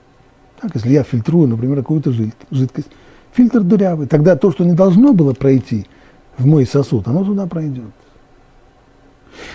[0.60, 2.88] Так, если я фильтрую, например, какую-то жидкость,
[3.32, 5.86] фильтр дырявый, тогда то, что не должно было пройти
[6.38, 7.90] в мой сосуд, оно туда пройдет.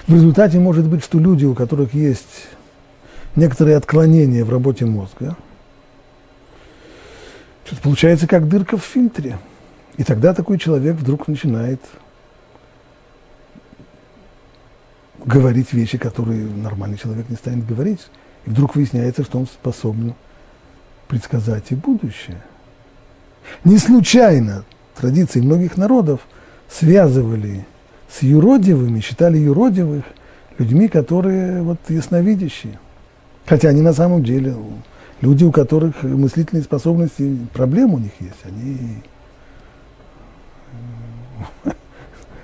[0.05, 2.49] В результате может быть, что люди, у которых есть
[3.37, 5.37] некоторые отклонения в работе мозга,
[7.65, 9.37] что получается как дырка в фильтре.
[9.95, 11.79] И тогда такой человек вдруг начинает
[15.23, 18.07] говорить вещи, которые нормальный человек не станет говорить.
[18.45, 20.13] И вдруг выясняется, что он способен
[21.07, 22.41] предсказать и будущее.
[23.63, 24.65] Не случайно
[24.95, 26.21] традиции многих народов
[26.69, 27.65] связывали
[28.09, 30.05] с юродивыми, считали юродивых
[30.57, 32.79] людьми, которые вот ясновидящие.
[33.47, 34.55] Хотя они на самом деле
[35.21, 38.35] люди, у которых мыслительные способности, проблемы у них есть.
[38.43, 39.01] Они,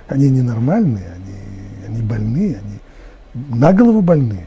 [0.08, 2.78] они ненормальные, они, они больные, они
[3.58, 4.46] на голову больные.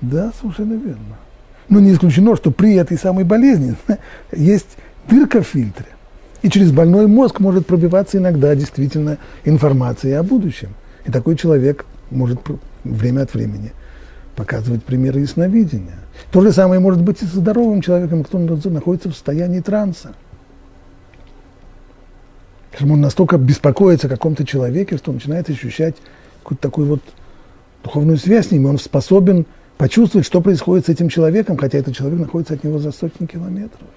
[0.00, 1.16] Да, совершенно верно.
[1.68, 3.74] Но не исключено, что при этой самой болезни
[4.32, 4.76] есть
[5.08, 5.86] дырка в фильтре.
[6.42, 10.70] И через больной мозг может пробиваться иногда действительно информация о будущем.
[11.04, 12.40] И такой человек может
[12.84, 13.72] время от времени
[14.40, 15.98] показывать примеры ясновидения.
[16.32, 20.14] То же самое может быть и со здоровым человеком, кто находится в состоянии транса.
[22.80, 25.96] Он настолько беспокоится о каком-то человеке, что он начинает ощущать
[26.42, 27.02] какую-то такую вот
[27.84, 29.44] духовную связь с ним, и он способен
[29.76, 33.88] почувствовать, что происходит с этим человеком, хотя этот человек находится от него за сотни километров.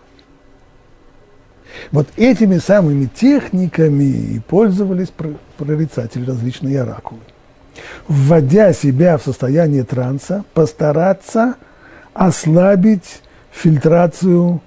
[1.92, 5.14] Вот этими самыми техниками и пользовались
[5.58, 7.22] прорицатели различные оракулы.
[8.08, 11.56] Вводя себя в состояние транса, постараться
[12.14, 13.22] ослабить
[13.52, 14.62] фильтрацию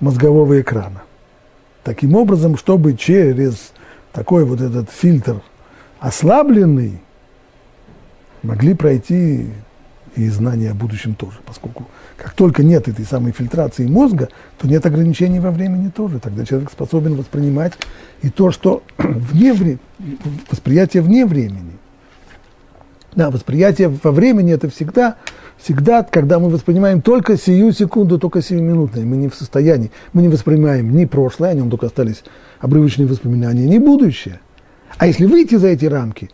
[0.00, 1.02] мозгового экрана.
[1.84, 3.72] Таким образом, чтобы через
[4.12, 5.40] такой вот этот фильтр
[5.98, 7.00] ослабленный
[8.42, 9.46] могли пройти
[10.16, 11.86] и знания о будущем тоже, поскольку
[12.16, 14.28] как только нет этой самой фильтрации мозга,
[14.58, 16.18] то нет ограничений во времени тоже.
[16.18, 17.72] Тогда человек способен воспринимать
[18.22, 19.78] и то, что вне времени,
[20.50, 21.78] восприятие вне времени.
[23.14, 25.16] Да, восприятие во времени– это всегда,
[25.58, 29.04] всегда, когда мы воспринимаем только сию секунду, только сиюминутное.
[29.04, 32.22] Мы не в состоянии, мы не воспринимаем ни прошлое, о нем только остались
[32.60, 34.40] обрывочные воспоминания, ни будущее.
[34.96, 36.30] А если выйти за эти рамки,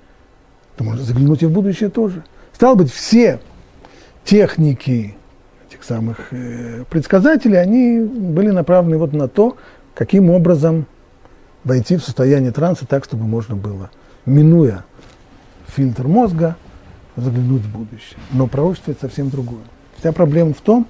[0.76, 2.24] то можно заглянуть и в будущее тоже.
[2.52, 3.40] Стало быть, все
[4.24, 5.16] техники
[5.68, 9.56] этих самых э, предсказателей, они были направлены вот на то,
[9.94, 10.86] каким образом
[11.64, 13.90] войти в состояние транса так, чтобы можно было,
[14.26, 14.84] минуя
[15.68, 16.56] фильтр мозга,
[17.16, 18.18] заглянуть в будущее.
[18.32, 19.64] Но пророчество– это совсем другое.
[19.98, 20.86] Вся проблема в том,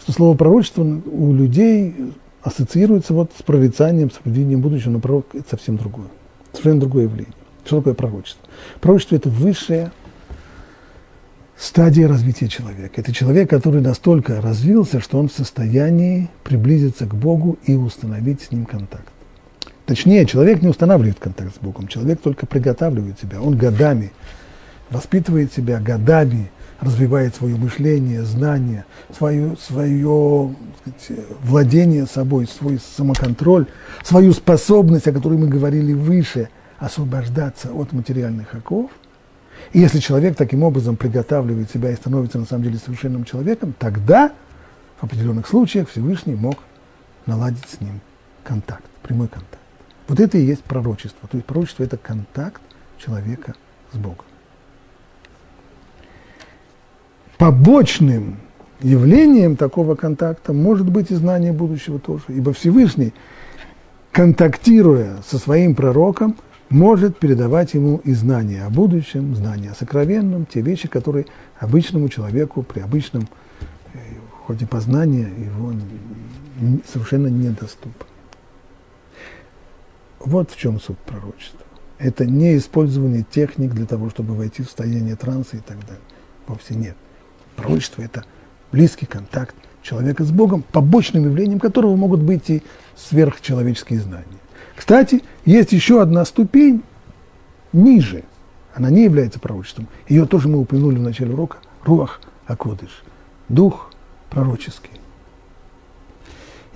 [0.00, 1.94] что слово пророчество у людей
[2.42, 6.08] ассоциируется вот с прорицанием, с видением будущего, но пророк– это совсем другое.
[6.52, 7.34] Совершенно другое явление.
[7.64, 8.48] Что такое пророчество?
[8.80, 9.92] Пророчество– это высшее
[11.58, 13.00] стадия развития человека.
[13.00, 18.52] Это человек, который настолько развился, что он в состоянии приблизиться к Богу и установить с
[18.52, 19.12] ним контакт.
[19.84, 23.40] Точнее, человек не устанавливает контакт с Богом, человек только приготавливает себя.
[23.40, 24.12] Он годами
[24.90, 28.84] воспитывает себя, годами развивает свое мышление, знание,
[29.16, 33.66] свое, свое сказать, владение собой, свой самоконтроль,
[34.04, 38.90] свою способность, о которой мы говорили выше, освобождаться от материальных оков–
[39.72, 44.32] и если человек таким образом приготавливает себя и становится на самом деле совершенным человеком, тогда
[44.98, 46.58] в определенных случаях Всевышний мог
[47.26, 48.00] наладить с ним
[48.44, 49.58] контакт, прямой контакт.
[50.06, 51.28] Вот это и есть пророчество.
[51.28, 52.62] То есть пророчество– это контакт
[52.96, 53.54] человека
[53.92, 54.24] с Богом.
[57.38, 58.36] Побочным
[58.80, 62.24] явлением такого контакта может быть и знание будущего тоже.
[62.28, 63.14] Ибо Всевышний,
[64.12, 66.36] контактируя со своим пророком–
[66.70, 71.26] может передавать ему и знания о будущем, знания о сокровенном, те вещи, которые
[71.58, 73.28] обычному человеку при обычном
[73.94, 73.98] э,
[74.46, 75.72] ходе познания его
[76.86, 78.06] совершенно недоступны.
[80.18, 81.64] Вот в чем суть пророчества.
[81.98, 86.02] Это не использование техник для того, чтобы войти в состояние транса и так далее.
[86.46, 86.96] Вовсе нет.
[87.58, 88.24] Пророчество– это
[88.70, 92.62] близкий контакт человека с Богом, побочным явлением которого могут быть и
[92.96, 94.24] сверхчеловеческие знания.
[94.76, 96.82] Кстати, есть еще одна ступень
[97.72, 98.22] ниже.
[98.74, 99.88] Она не является пророчеством.
[100.08, 101.56] Ее тоже мы упомянули в начале урока.
[101.84, 103.02] Руах Акодыш.
[103.48, 103.90] Дух
[104.30, 105.00] пророческий.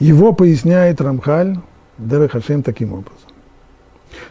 [0.01, 1.59] Его поясняет Рамхаль
[1.97, 3.31] Дере Хашем таким образом.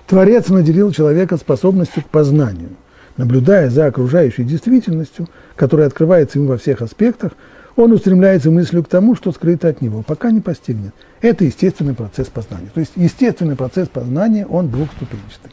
[0.05, 2.71] Творец наделил человека способностью к познанию,
[3.17, 7.33] наблюдая за окружающей действительностью, которая открывается ему во всех аспектах,
[7.75, 10.93] он устремляется мыслью к тому, что скрыто от него, пока не постигнет.
[11.21, 12.69] Это естественный процесс познания.
[12.73, 15.51] То есть естественный процесс познания, он двухступенчатый.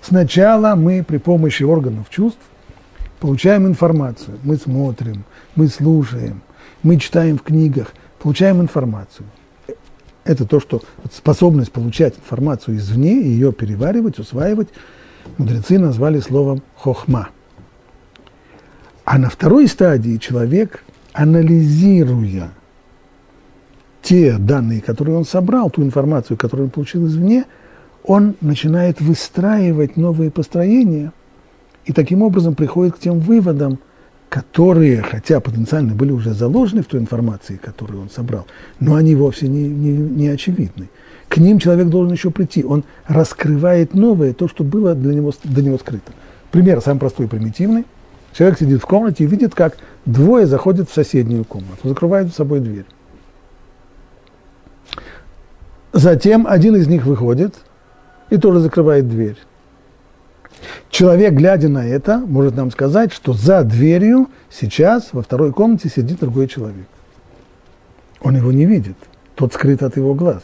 [0.00, 2.40] Сначала мы при помощи органов чувств
[3.20, 4.38] получаем информацию.
[4.44, 5.24] Мы смотрим,
[5.56, 6.42] мы слушаем,
[6.82, 9.26] мы читаем в книгах, получаем информацию.
[10.24, 10.82] Это то, что
[11.12, 14.68] способность получать информацию извне, ее переваривать, усваивать,
[15.36, 17.28] мудрецы назвали словом хохма.
[19.04, 22.50] А на второй стадии человек анализируя
[24.02, 27.44] те данные, которые он собрал, ту информацию, которую он получил извне,
[28.04, 31.12] он начинает выстраивать новые построения
[31.84, 33.78] и таким образом приходит к тем выводам,
[34.28, 38.46] которые, хотя потенциально были уже заложены в той информации, которую он собрал,
[38.78, 40.88] но они вовсе не, не, не очевидны.
[41.28, 42.64] К ним человек должен еще прийти.
[42.64, 46.12] Он раскрывает новое, то, что было для него, для него скрыто.
[46.50, 47.84] Пример самый простой и примитивный.
[48.32, 49.76] Человек сидит в комнате и видит, как
[50.08, 52.86] Двое заходят в соседнюю комнату, закрывают за собой дверь.
[55.92, 57.56] Затем один из них выходит
[58.30, 59.36] и тоже закрывает дверь.
[60.88, 66.20] Человек, глядя на это, может нам сказать, что за дверью сейчас во второй комнате сидит
[66.20, 66.86] другой человек.
[68.22, 68.96] Он его не видит,
[69.34, 70.42] тот скрыт от его глаз.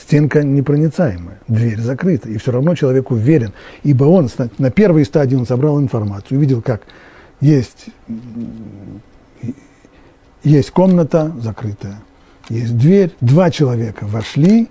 [0.00, 4.28] Стенка непроницаемая, дверь закрыта, и все равно человек уверен, ибо он
[4.58, 6.82] на первой стадии он собрал информацию, увидел, как
[7.40, 7.86] есть,
[10.44, 12.00] есть комната закрытая,
[12.48, 14.68] есть дверь, два человека вошли,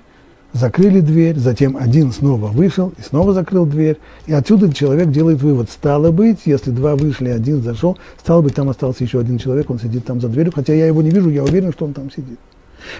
[0.53, 3.97] закрыли дверь, затем один снова вышел и снова закрыл дверь.
[4.25, 5.69] И отсюда человек делает вывод.
[5.69, 9.78] Стало быть, если два вышли, один зашел, стало быть, там остался еще один человек, он
[9.78, 12.39] сидит там за дверью, хотя я его не вижу, я уверен, что он там сидит.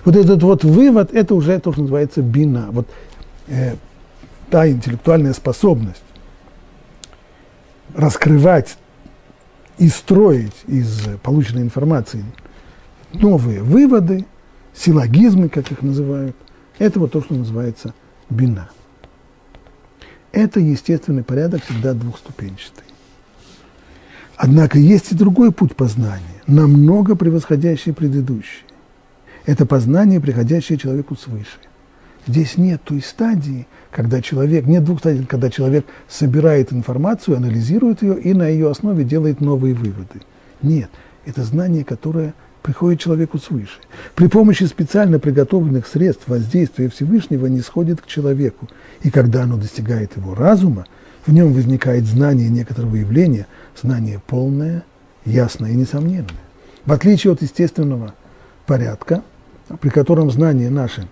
[0.06, 2.68] Вот этот вот вывод, это уже то, что называется бина.
[2.72, 2.88] Вот
[3.48, 3.76] э,
[4.50, 6.04] та интеллектуальная способность
[7.94, 8.78] раскрывать
[9.78, 12.24] и строить из полученной информации
[13.14, 14.26] новые выводы,
[14.74, 16.36] силлогизмы, как их называют,
[16.78, 17.94] это вот то, что называется
[18.30, 18.70] бина.
[20.32, 22.84] Это естественный порядок всегда двухступенчатый.
[24.36, 28.67] Однако есть и другой путь познания, намного превосходящий предыдущий.
[29.48, 31.58] Это познание, приходящее человеку свыше.
[32.28, 38.20] Здесь нет той стадии, когда человек, нет двух стадий, когда человек собирает информацию, анализирует ее
[38.20, 40.22] и на ее основе делает новые выводы.
[40.62, 40.90] Нет,
[41.26, 43.80] это знание, которое приходит человеку свыше.
[44.16, 48.68] При помощи специально приготовленных средств воздействия Всевышнего не сходит к человеку.
[49.04, 50.86] И когда оно достигает его разума,
[51.26, 53.48] в нем возникает знание некоторого явления,
[53.82, 54.84] знание полное,
[55.24, 56.28] ясное и несомненное.
[56.86, 58.14] В отличие от естественного
[58.66, 59.24] порядка,
[59.80, 61.08] при котором знание наше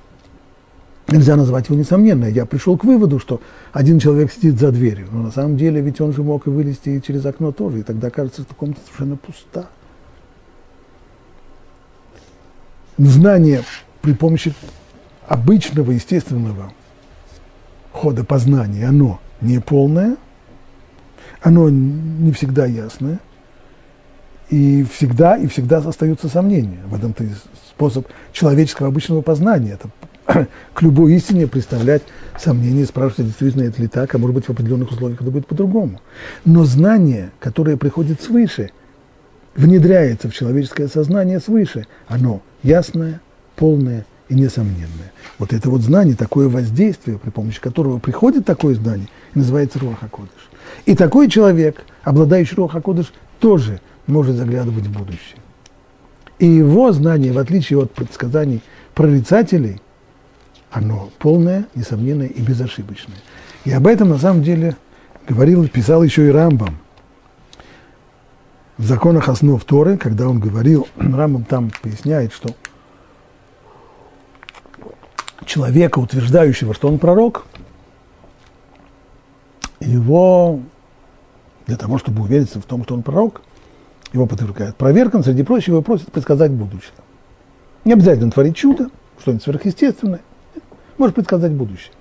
[1.07, 2.29] нельзя назвать его несомненное.
[2.29, 3.41] Я пришел к выводу, что
[3.73, 6.89] один человек сидит за дверью, но на самом деле ведь он же мог и вылезти
[6.89, 9.67] и через окно тоже, и тогда кажется, что комната совершенно пуста.
[12.97, 13.63] Знание
[14.01, 14.53] при помощи
[15.27, 16.71] обычного естественного
[17.91, 20.15] хода познания, оно не полное,
[21.41, 23.19] оно не всегда ясное,
[24.49, 26.81] и всегда, и всегда остаются сомнения.
[26.87, 27.23] В этом то
[27.75, 29.77] способ человеческого обычного познания.
[30.25, 32.03] Это к любой истине представлять
[32.39, 36.01] сомнения, спрашивать, действительно это ли так, а может быть в определенных условиях это будет по-другому.
[36.45, 38.71] Но знание, которое приходит свыше,
[39.55, 43.21] внедряется в человеческое сознание свыше, оно ясное,
[43.55, 45.11] полное и несомненное.
[45.37, 50.49] Вот это вот знание, такое воздействие, при помощи которого приходит такое знание, называется Руаха Кодыш.
[50.85, 55.37] И такой человек, обладающий Руаха Кодыш, тоже может заглядывать в будущее.
[56.39, 58.61] И его знание, в отличие от предсказаний
[58.93, 59.81] прорицателей,
[60.71, 63.17] оно полное, несомненное и безошибочное.
[63.63, 64.75] И об этом на самом деле
[65.27, 66.77] говорил, писал еще и Рамбам.
[68.77, 72.49] В законах основ Торы, когда он говорил, Рамбам там поясняет, что
[75.45, 77.45] человека, утверждающего, что он пророк,
[79.79, 80.59] его
[81.67, 83.41] для того, чтобы увериться в том, что он пророк,
[84.15, 86.93] его подвергают проверкам, среди прочего, его просят предсказать будущее.
[87.83, 88.89] Не обязательно творить чудо,
[89.19, 90.21] что-нибудь сверхъестественное–
[90.97, 91.91] может предсказать будущее.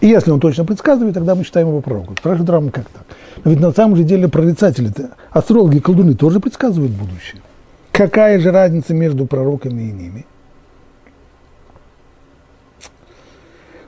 [0.00, 2.16] И если он точно предсказывает, тогда мы считаем его пророком.
[2.16, 3.04] Спрашивает Рам, как так?
[3.44, 4.92] Но ведь на самом же деле прорицатели,
[5.30, 7.40] астрологи и колдуны тоже предсказывают будущее.
[7.92, 10.26] Какая же разница между пророками и ними?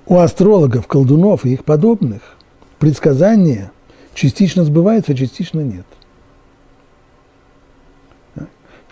[0.07, 2.37] У астрологов, колдунов и их подобных
[2.79, 3.73] предсказания
[4.13, 5.87] частично сбываются, а частично нет.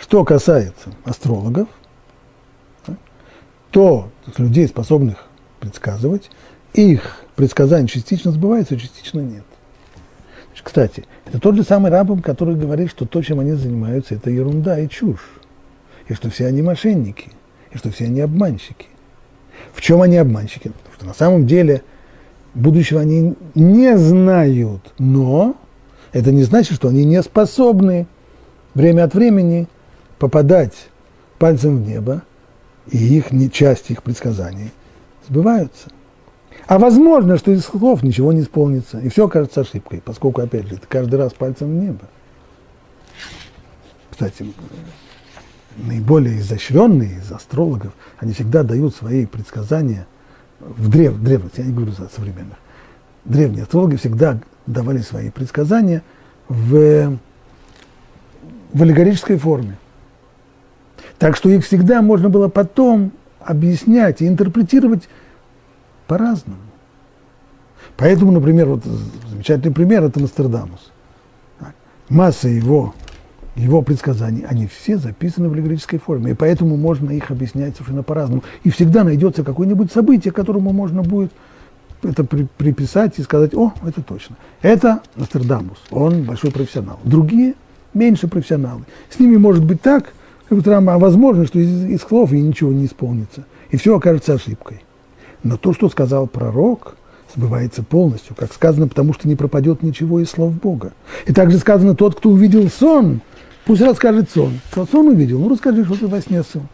[0.02, 1.68] Что касается астрологов–
[3.72, 5.26] то людей, способных
[5.58, 6.30] предсказывать,
[6.74, 9.44] их предсказания частично сбываются, частично нет.
[10.62, 14.78] Кстати, это тот же самый рабам, который говорит, что то, чем они занимаются, это ерунда
[14.78, 15.26] и чушь.
[16.08, 17.30] И что все они мошенники,
[17.72, 18.86] и что все они обманщики.
[19.72, 20.68] В чем они обманщики?
[20.68, 21.82] Потому что на самом деле
[22.54, 25.56] будущего они не знают, но
[26.12, 28.06] это не значит, что они не способны
[28.74, 29.68] время от времени
[30.22, 30.86] попадать
[31.40, 32.22] пальцем в небо
[32.88, 34.70] и их, часть их предсказаний
[35.28, 35.90] сбываются.
[36.68, 40.76] А возможно, что из слов ничего не исполнится, и все окажется ошибкой, поскольку, опять же,
[40.76, 42.04] это каждый раз пальцем в небо.
[44.12, 44.54] Кстати,
[45.76, 50.06] наиболее изощренные из астрологов, они всегда дают свои предсказания
[50.60, 52.58] в, древ, древности, я не говорю за современных.
[53.24, 56.04] Древние астрологи всегда давали свои предсказания
[56.48, 57.18] в,
[58.72, 59.78] в аллегорической форме.
[61.22, 65.08] Так что их всегда можно было потом объяснять и интерпретировать
[66.08, 66.58] по-разному.
[67.96, 68.82] Поэтому, например, вот
[69.30, 70.90] замечательный пример– это Нострадамус.
[72.08, 72.92] Масса его,
[73.54, 78.42] его предсказаний, они все записаны в аллегорической форме, и поэтому можно их объяснять совершенно по-разному.
[78.64, 81.30] И всегда найдется какое-нибудь событие, которому можно будет
[82.02, 84.34] это при, приписать и сказать, о, это точно.
[84.60, 86.98] Это Нострадамус, он большой профессионал.
[87.04, 87.54] Другие
[87.94, 88.82] меньше профессионалы.
[89.08, 90.14] С ними может быть так–
[90.50, 94.82] а возможно, что из, из слов и ничего не исполнится, и все окажется ошибкой.
[95.42, 96.96] Но то, что сказал пророк,
[97.34, 100.92] сбывается полностью, как сказано, потому что не пропадет ничего из слов Бога.
[101.26, 103.20] И также сказано, тот, кто увидел сон,
[103.64, 104.60] пусть расскажет сон.
[104.70, 106.68] Кто сон увидел, ну расскажи, что ты во сне сон.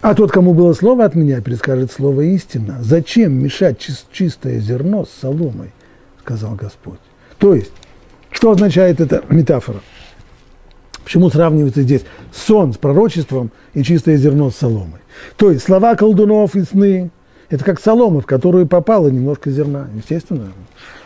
[0.00, 2.78] А тот, кому было слово от меня, перескажет слово истина.
[2.80, 5.72] Зачем мешать чистое зерно с соломой,
[6.20, 7.00] сказал Господь.
[7.38, 7.72] То есть,
[8.30, 9.80] что означает эта метафора?
[11.04, 15.00] Почему сравнивается здесь сон с пророчеством и чистое зерно с соломой?
[15.36, 17.10] То есть слова колдунов и сны–
[17.50, 19.88] это как солома, в которую попало немножко зерна.
[19.94, 20.52] Естественно,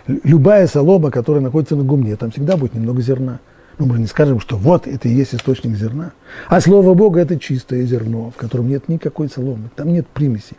[0.06, 3.40] любая солома, которая находится на гумне, там всегда будет немного зерна.
[3.78, 6.12] Но мы не скажем, что вот это и есть источник зерна.
[6.48, 10.56] А Слово Бога– это чистое зерно, в котором нет никакой соломы, там нет примесей.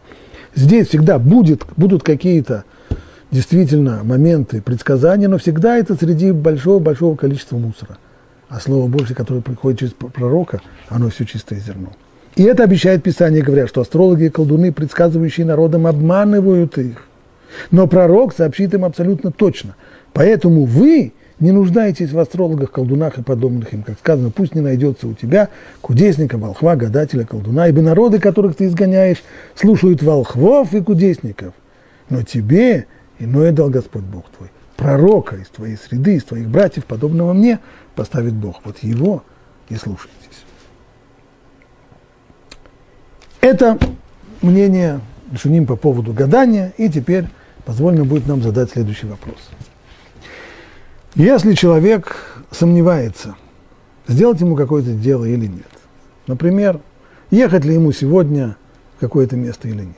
[0.53, 2.65] Здесь всегда будет, будут какие-то
[3.31, 7.97] действительно моменты предсказания, но всегда это среди большого-большого количества мусора.
[8.49, 11.89] А Слово Божье, которое приходит через пророка, оно все чистое зерно.
[12.35, 17.07] И это обещает Писание, говоря, что астрологи и колдуны, предсказывающие народам, обманывают их.
[17.71, 19.75] Но пророк сообщит им абсолютно точно.
[20.13, 23.83] Поэтому вы не нуждаетесь в астрологах, колдунах и подобных им.
[23.83, 25.49] Как сказано, пусть не найдется у тебя
[25.81, 29.23] кудесника, волхва, гадателя, колдуна, ибо народы, которых ты изгоняешь,
[29.55, 31.53] слушают волхвов и кудесников.
[32.09, 32.85] Но тебе
[33.19, 34.49] иное дал Господь Бог твой.
[34.75, 37.59] Пророка из твоей среды, из твоих братьев, подобного мне,
[37.95, 38.61] поставит Бог.
[38.63, 39.23] Вот его
[39.69, 40.45] и слушайтесь.
[43.41, 43.77] Это
[44.41, 45.01] мнение
[45.35, 47.25] Шуним по поводу гадания, и теперь
[47.65, 49.37] позволено будет нам задать следующий вопрос.
[51.15, 53.35] Если человек сомневается,
[54.07, 55.67] сделать ему какое-то дело или нет,
[56.27, 56.79] например,
[57.31, 58.57] ехать ли ему сегодня
[58.97, 59.97] в какое-то место или нет,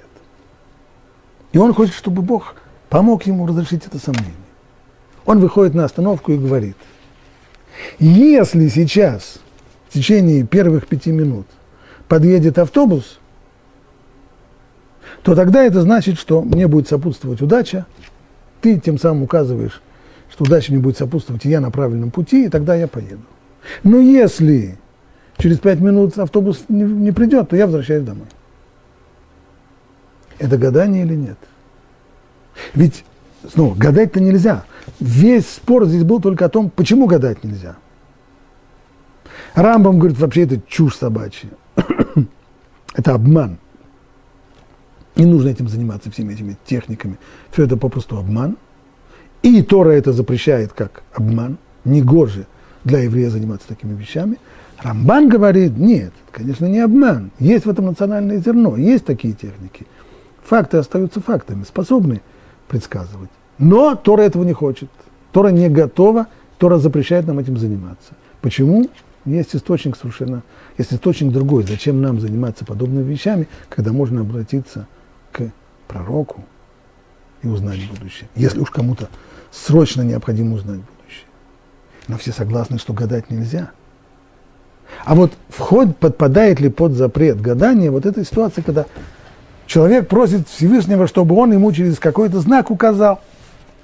[1.51, 2.55] и он хочет, чтобы Бог
[2.89, 4.33] помог ему разрешить это сомнение,
[5.27, 6.75] он выходит на остановку и говорит,
[7.99, 9.37] если сейчас
[9.87, 11.45] в течение первых пяти минут
[12.07, 13.19] подъедет автобус,
[15.21, 17.85] то тогда это значит, что мне будет сопутствовать удача,
[18.61, 19.81] ты тем самым указываешь
[20.37, 23.23] что удача мне будет сопутствовать, и я на правильном пути, и тогда я поеду.
[23.83, 24.77] Но если
[25.37, 28.27] через пять минут автобус не, не придет, то я возвращаюсь домой.
[30.39, 31.37] Это гадание или нет?
[32.75, 33.03] Ведь,
[33.51, 34.65] снова, гадать-то нельзя.
[34.99, 37.75] Весь спор здесь был только о том, почему гадать нельзя.
[39.53, 41.49] Рамбам говорит, вообще это чушь собачья.
[42.93, 43.57] это обман.
[45.15, 47.17] Не нужно этим заниматься, всеми этими техниками.
[47.51, 48.57] Все это попросту обман–
[49.43, 52.47] и Тора это запрещает как обман, негоже
[52.83, 54.37] для еврея заниматься такими вещами.
[54.79, 57.31] Рамбан говорит, нет, конечно, не обман.
[57.39, 59.87] Есть в этом национальное зерно, есть такие техники.
[60.43, 62.21] Факты остаются фактами, способны
[62.67, 63.29] предсказывать.
[63.57, 64.89] Но Тора этого не хочет.
[65.31, 66.27] Тора не готова,
[66.57, 68.13] Тора запрещает нам этим заниматься.
[68.41, 68.87] Почему?
[69.25, 70.43] Есть источник совершенно,
[70.77, 71.63] есть источник другой.
[71.63, 74.87] Зачем нам заниматься подобными вещами, когда можно обратиться
[75.31, 75.51] к
[75.87, 76.43] пророку
[77.41, 78.29] и узнать будущее?
[78.35, 79.09] Если уж кому-то
[79.51, 81.25] срочно необходимо узнать будущее.
[82.07, 83.71] Но все согласны, что гадать нельзя.
[85.03, 88.85] А вот вход подпадает ли под запрет гадания, вот эта ситуация, когда
[89.65, 93.21] человек просит Всевышнего, чтобы он ему через какой-то знак указал,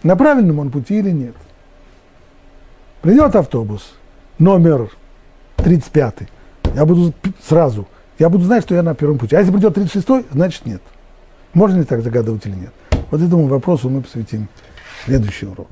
[0.03, 1.35] на правильном он пути или нет.
[3.01, 3.93] Придет автобус,
[4.39, 4.89] номер
[5.57, 6.15] 35,
[6.75, 7.87] я буду сразу,
[8.19, 9.35] я буду знать, что я на первом пути.
[9.35, 10.81] А если придет 36, значит нет.
[11.53, 12.73] Можно ли так загадывать или нет?
[13.11, 14.47] Вот этому вопросу мы посвятим
[15.05, 15.69] следующий урок.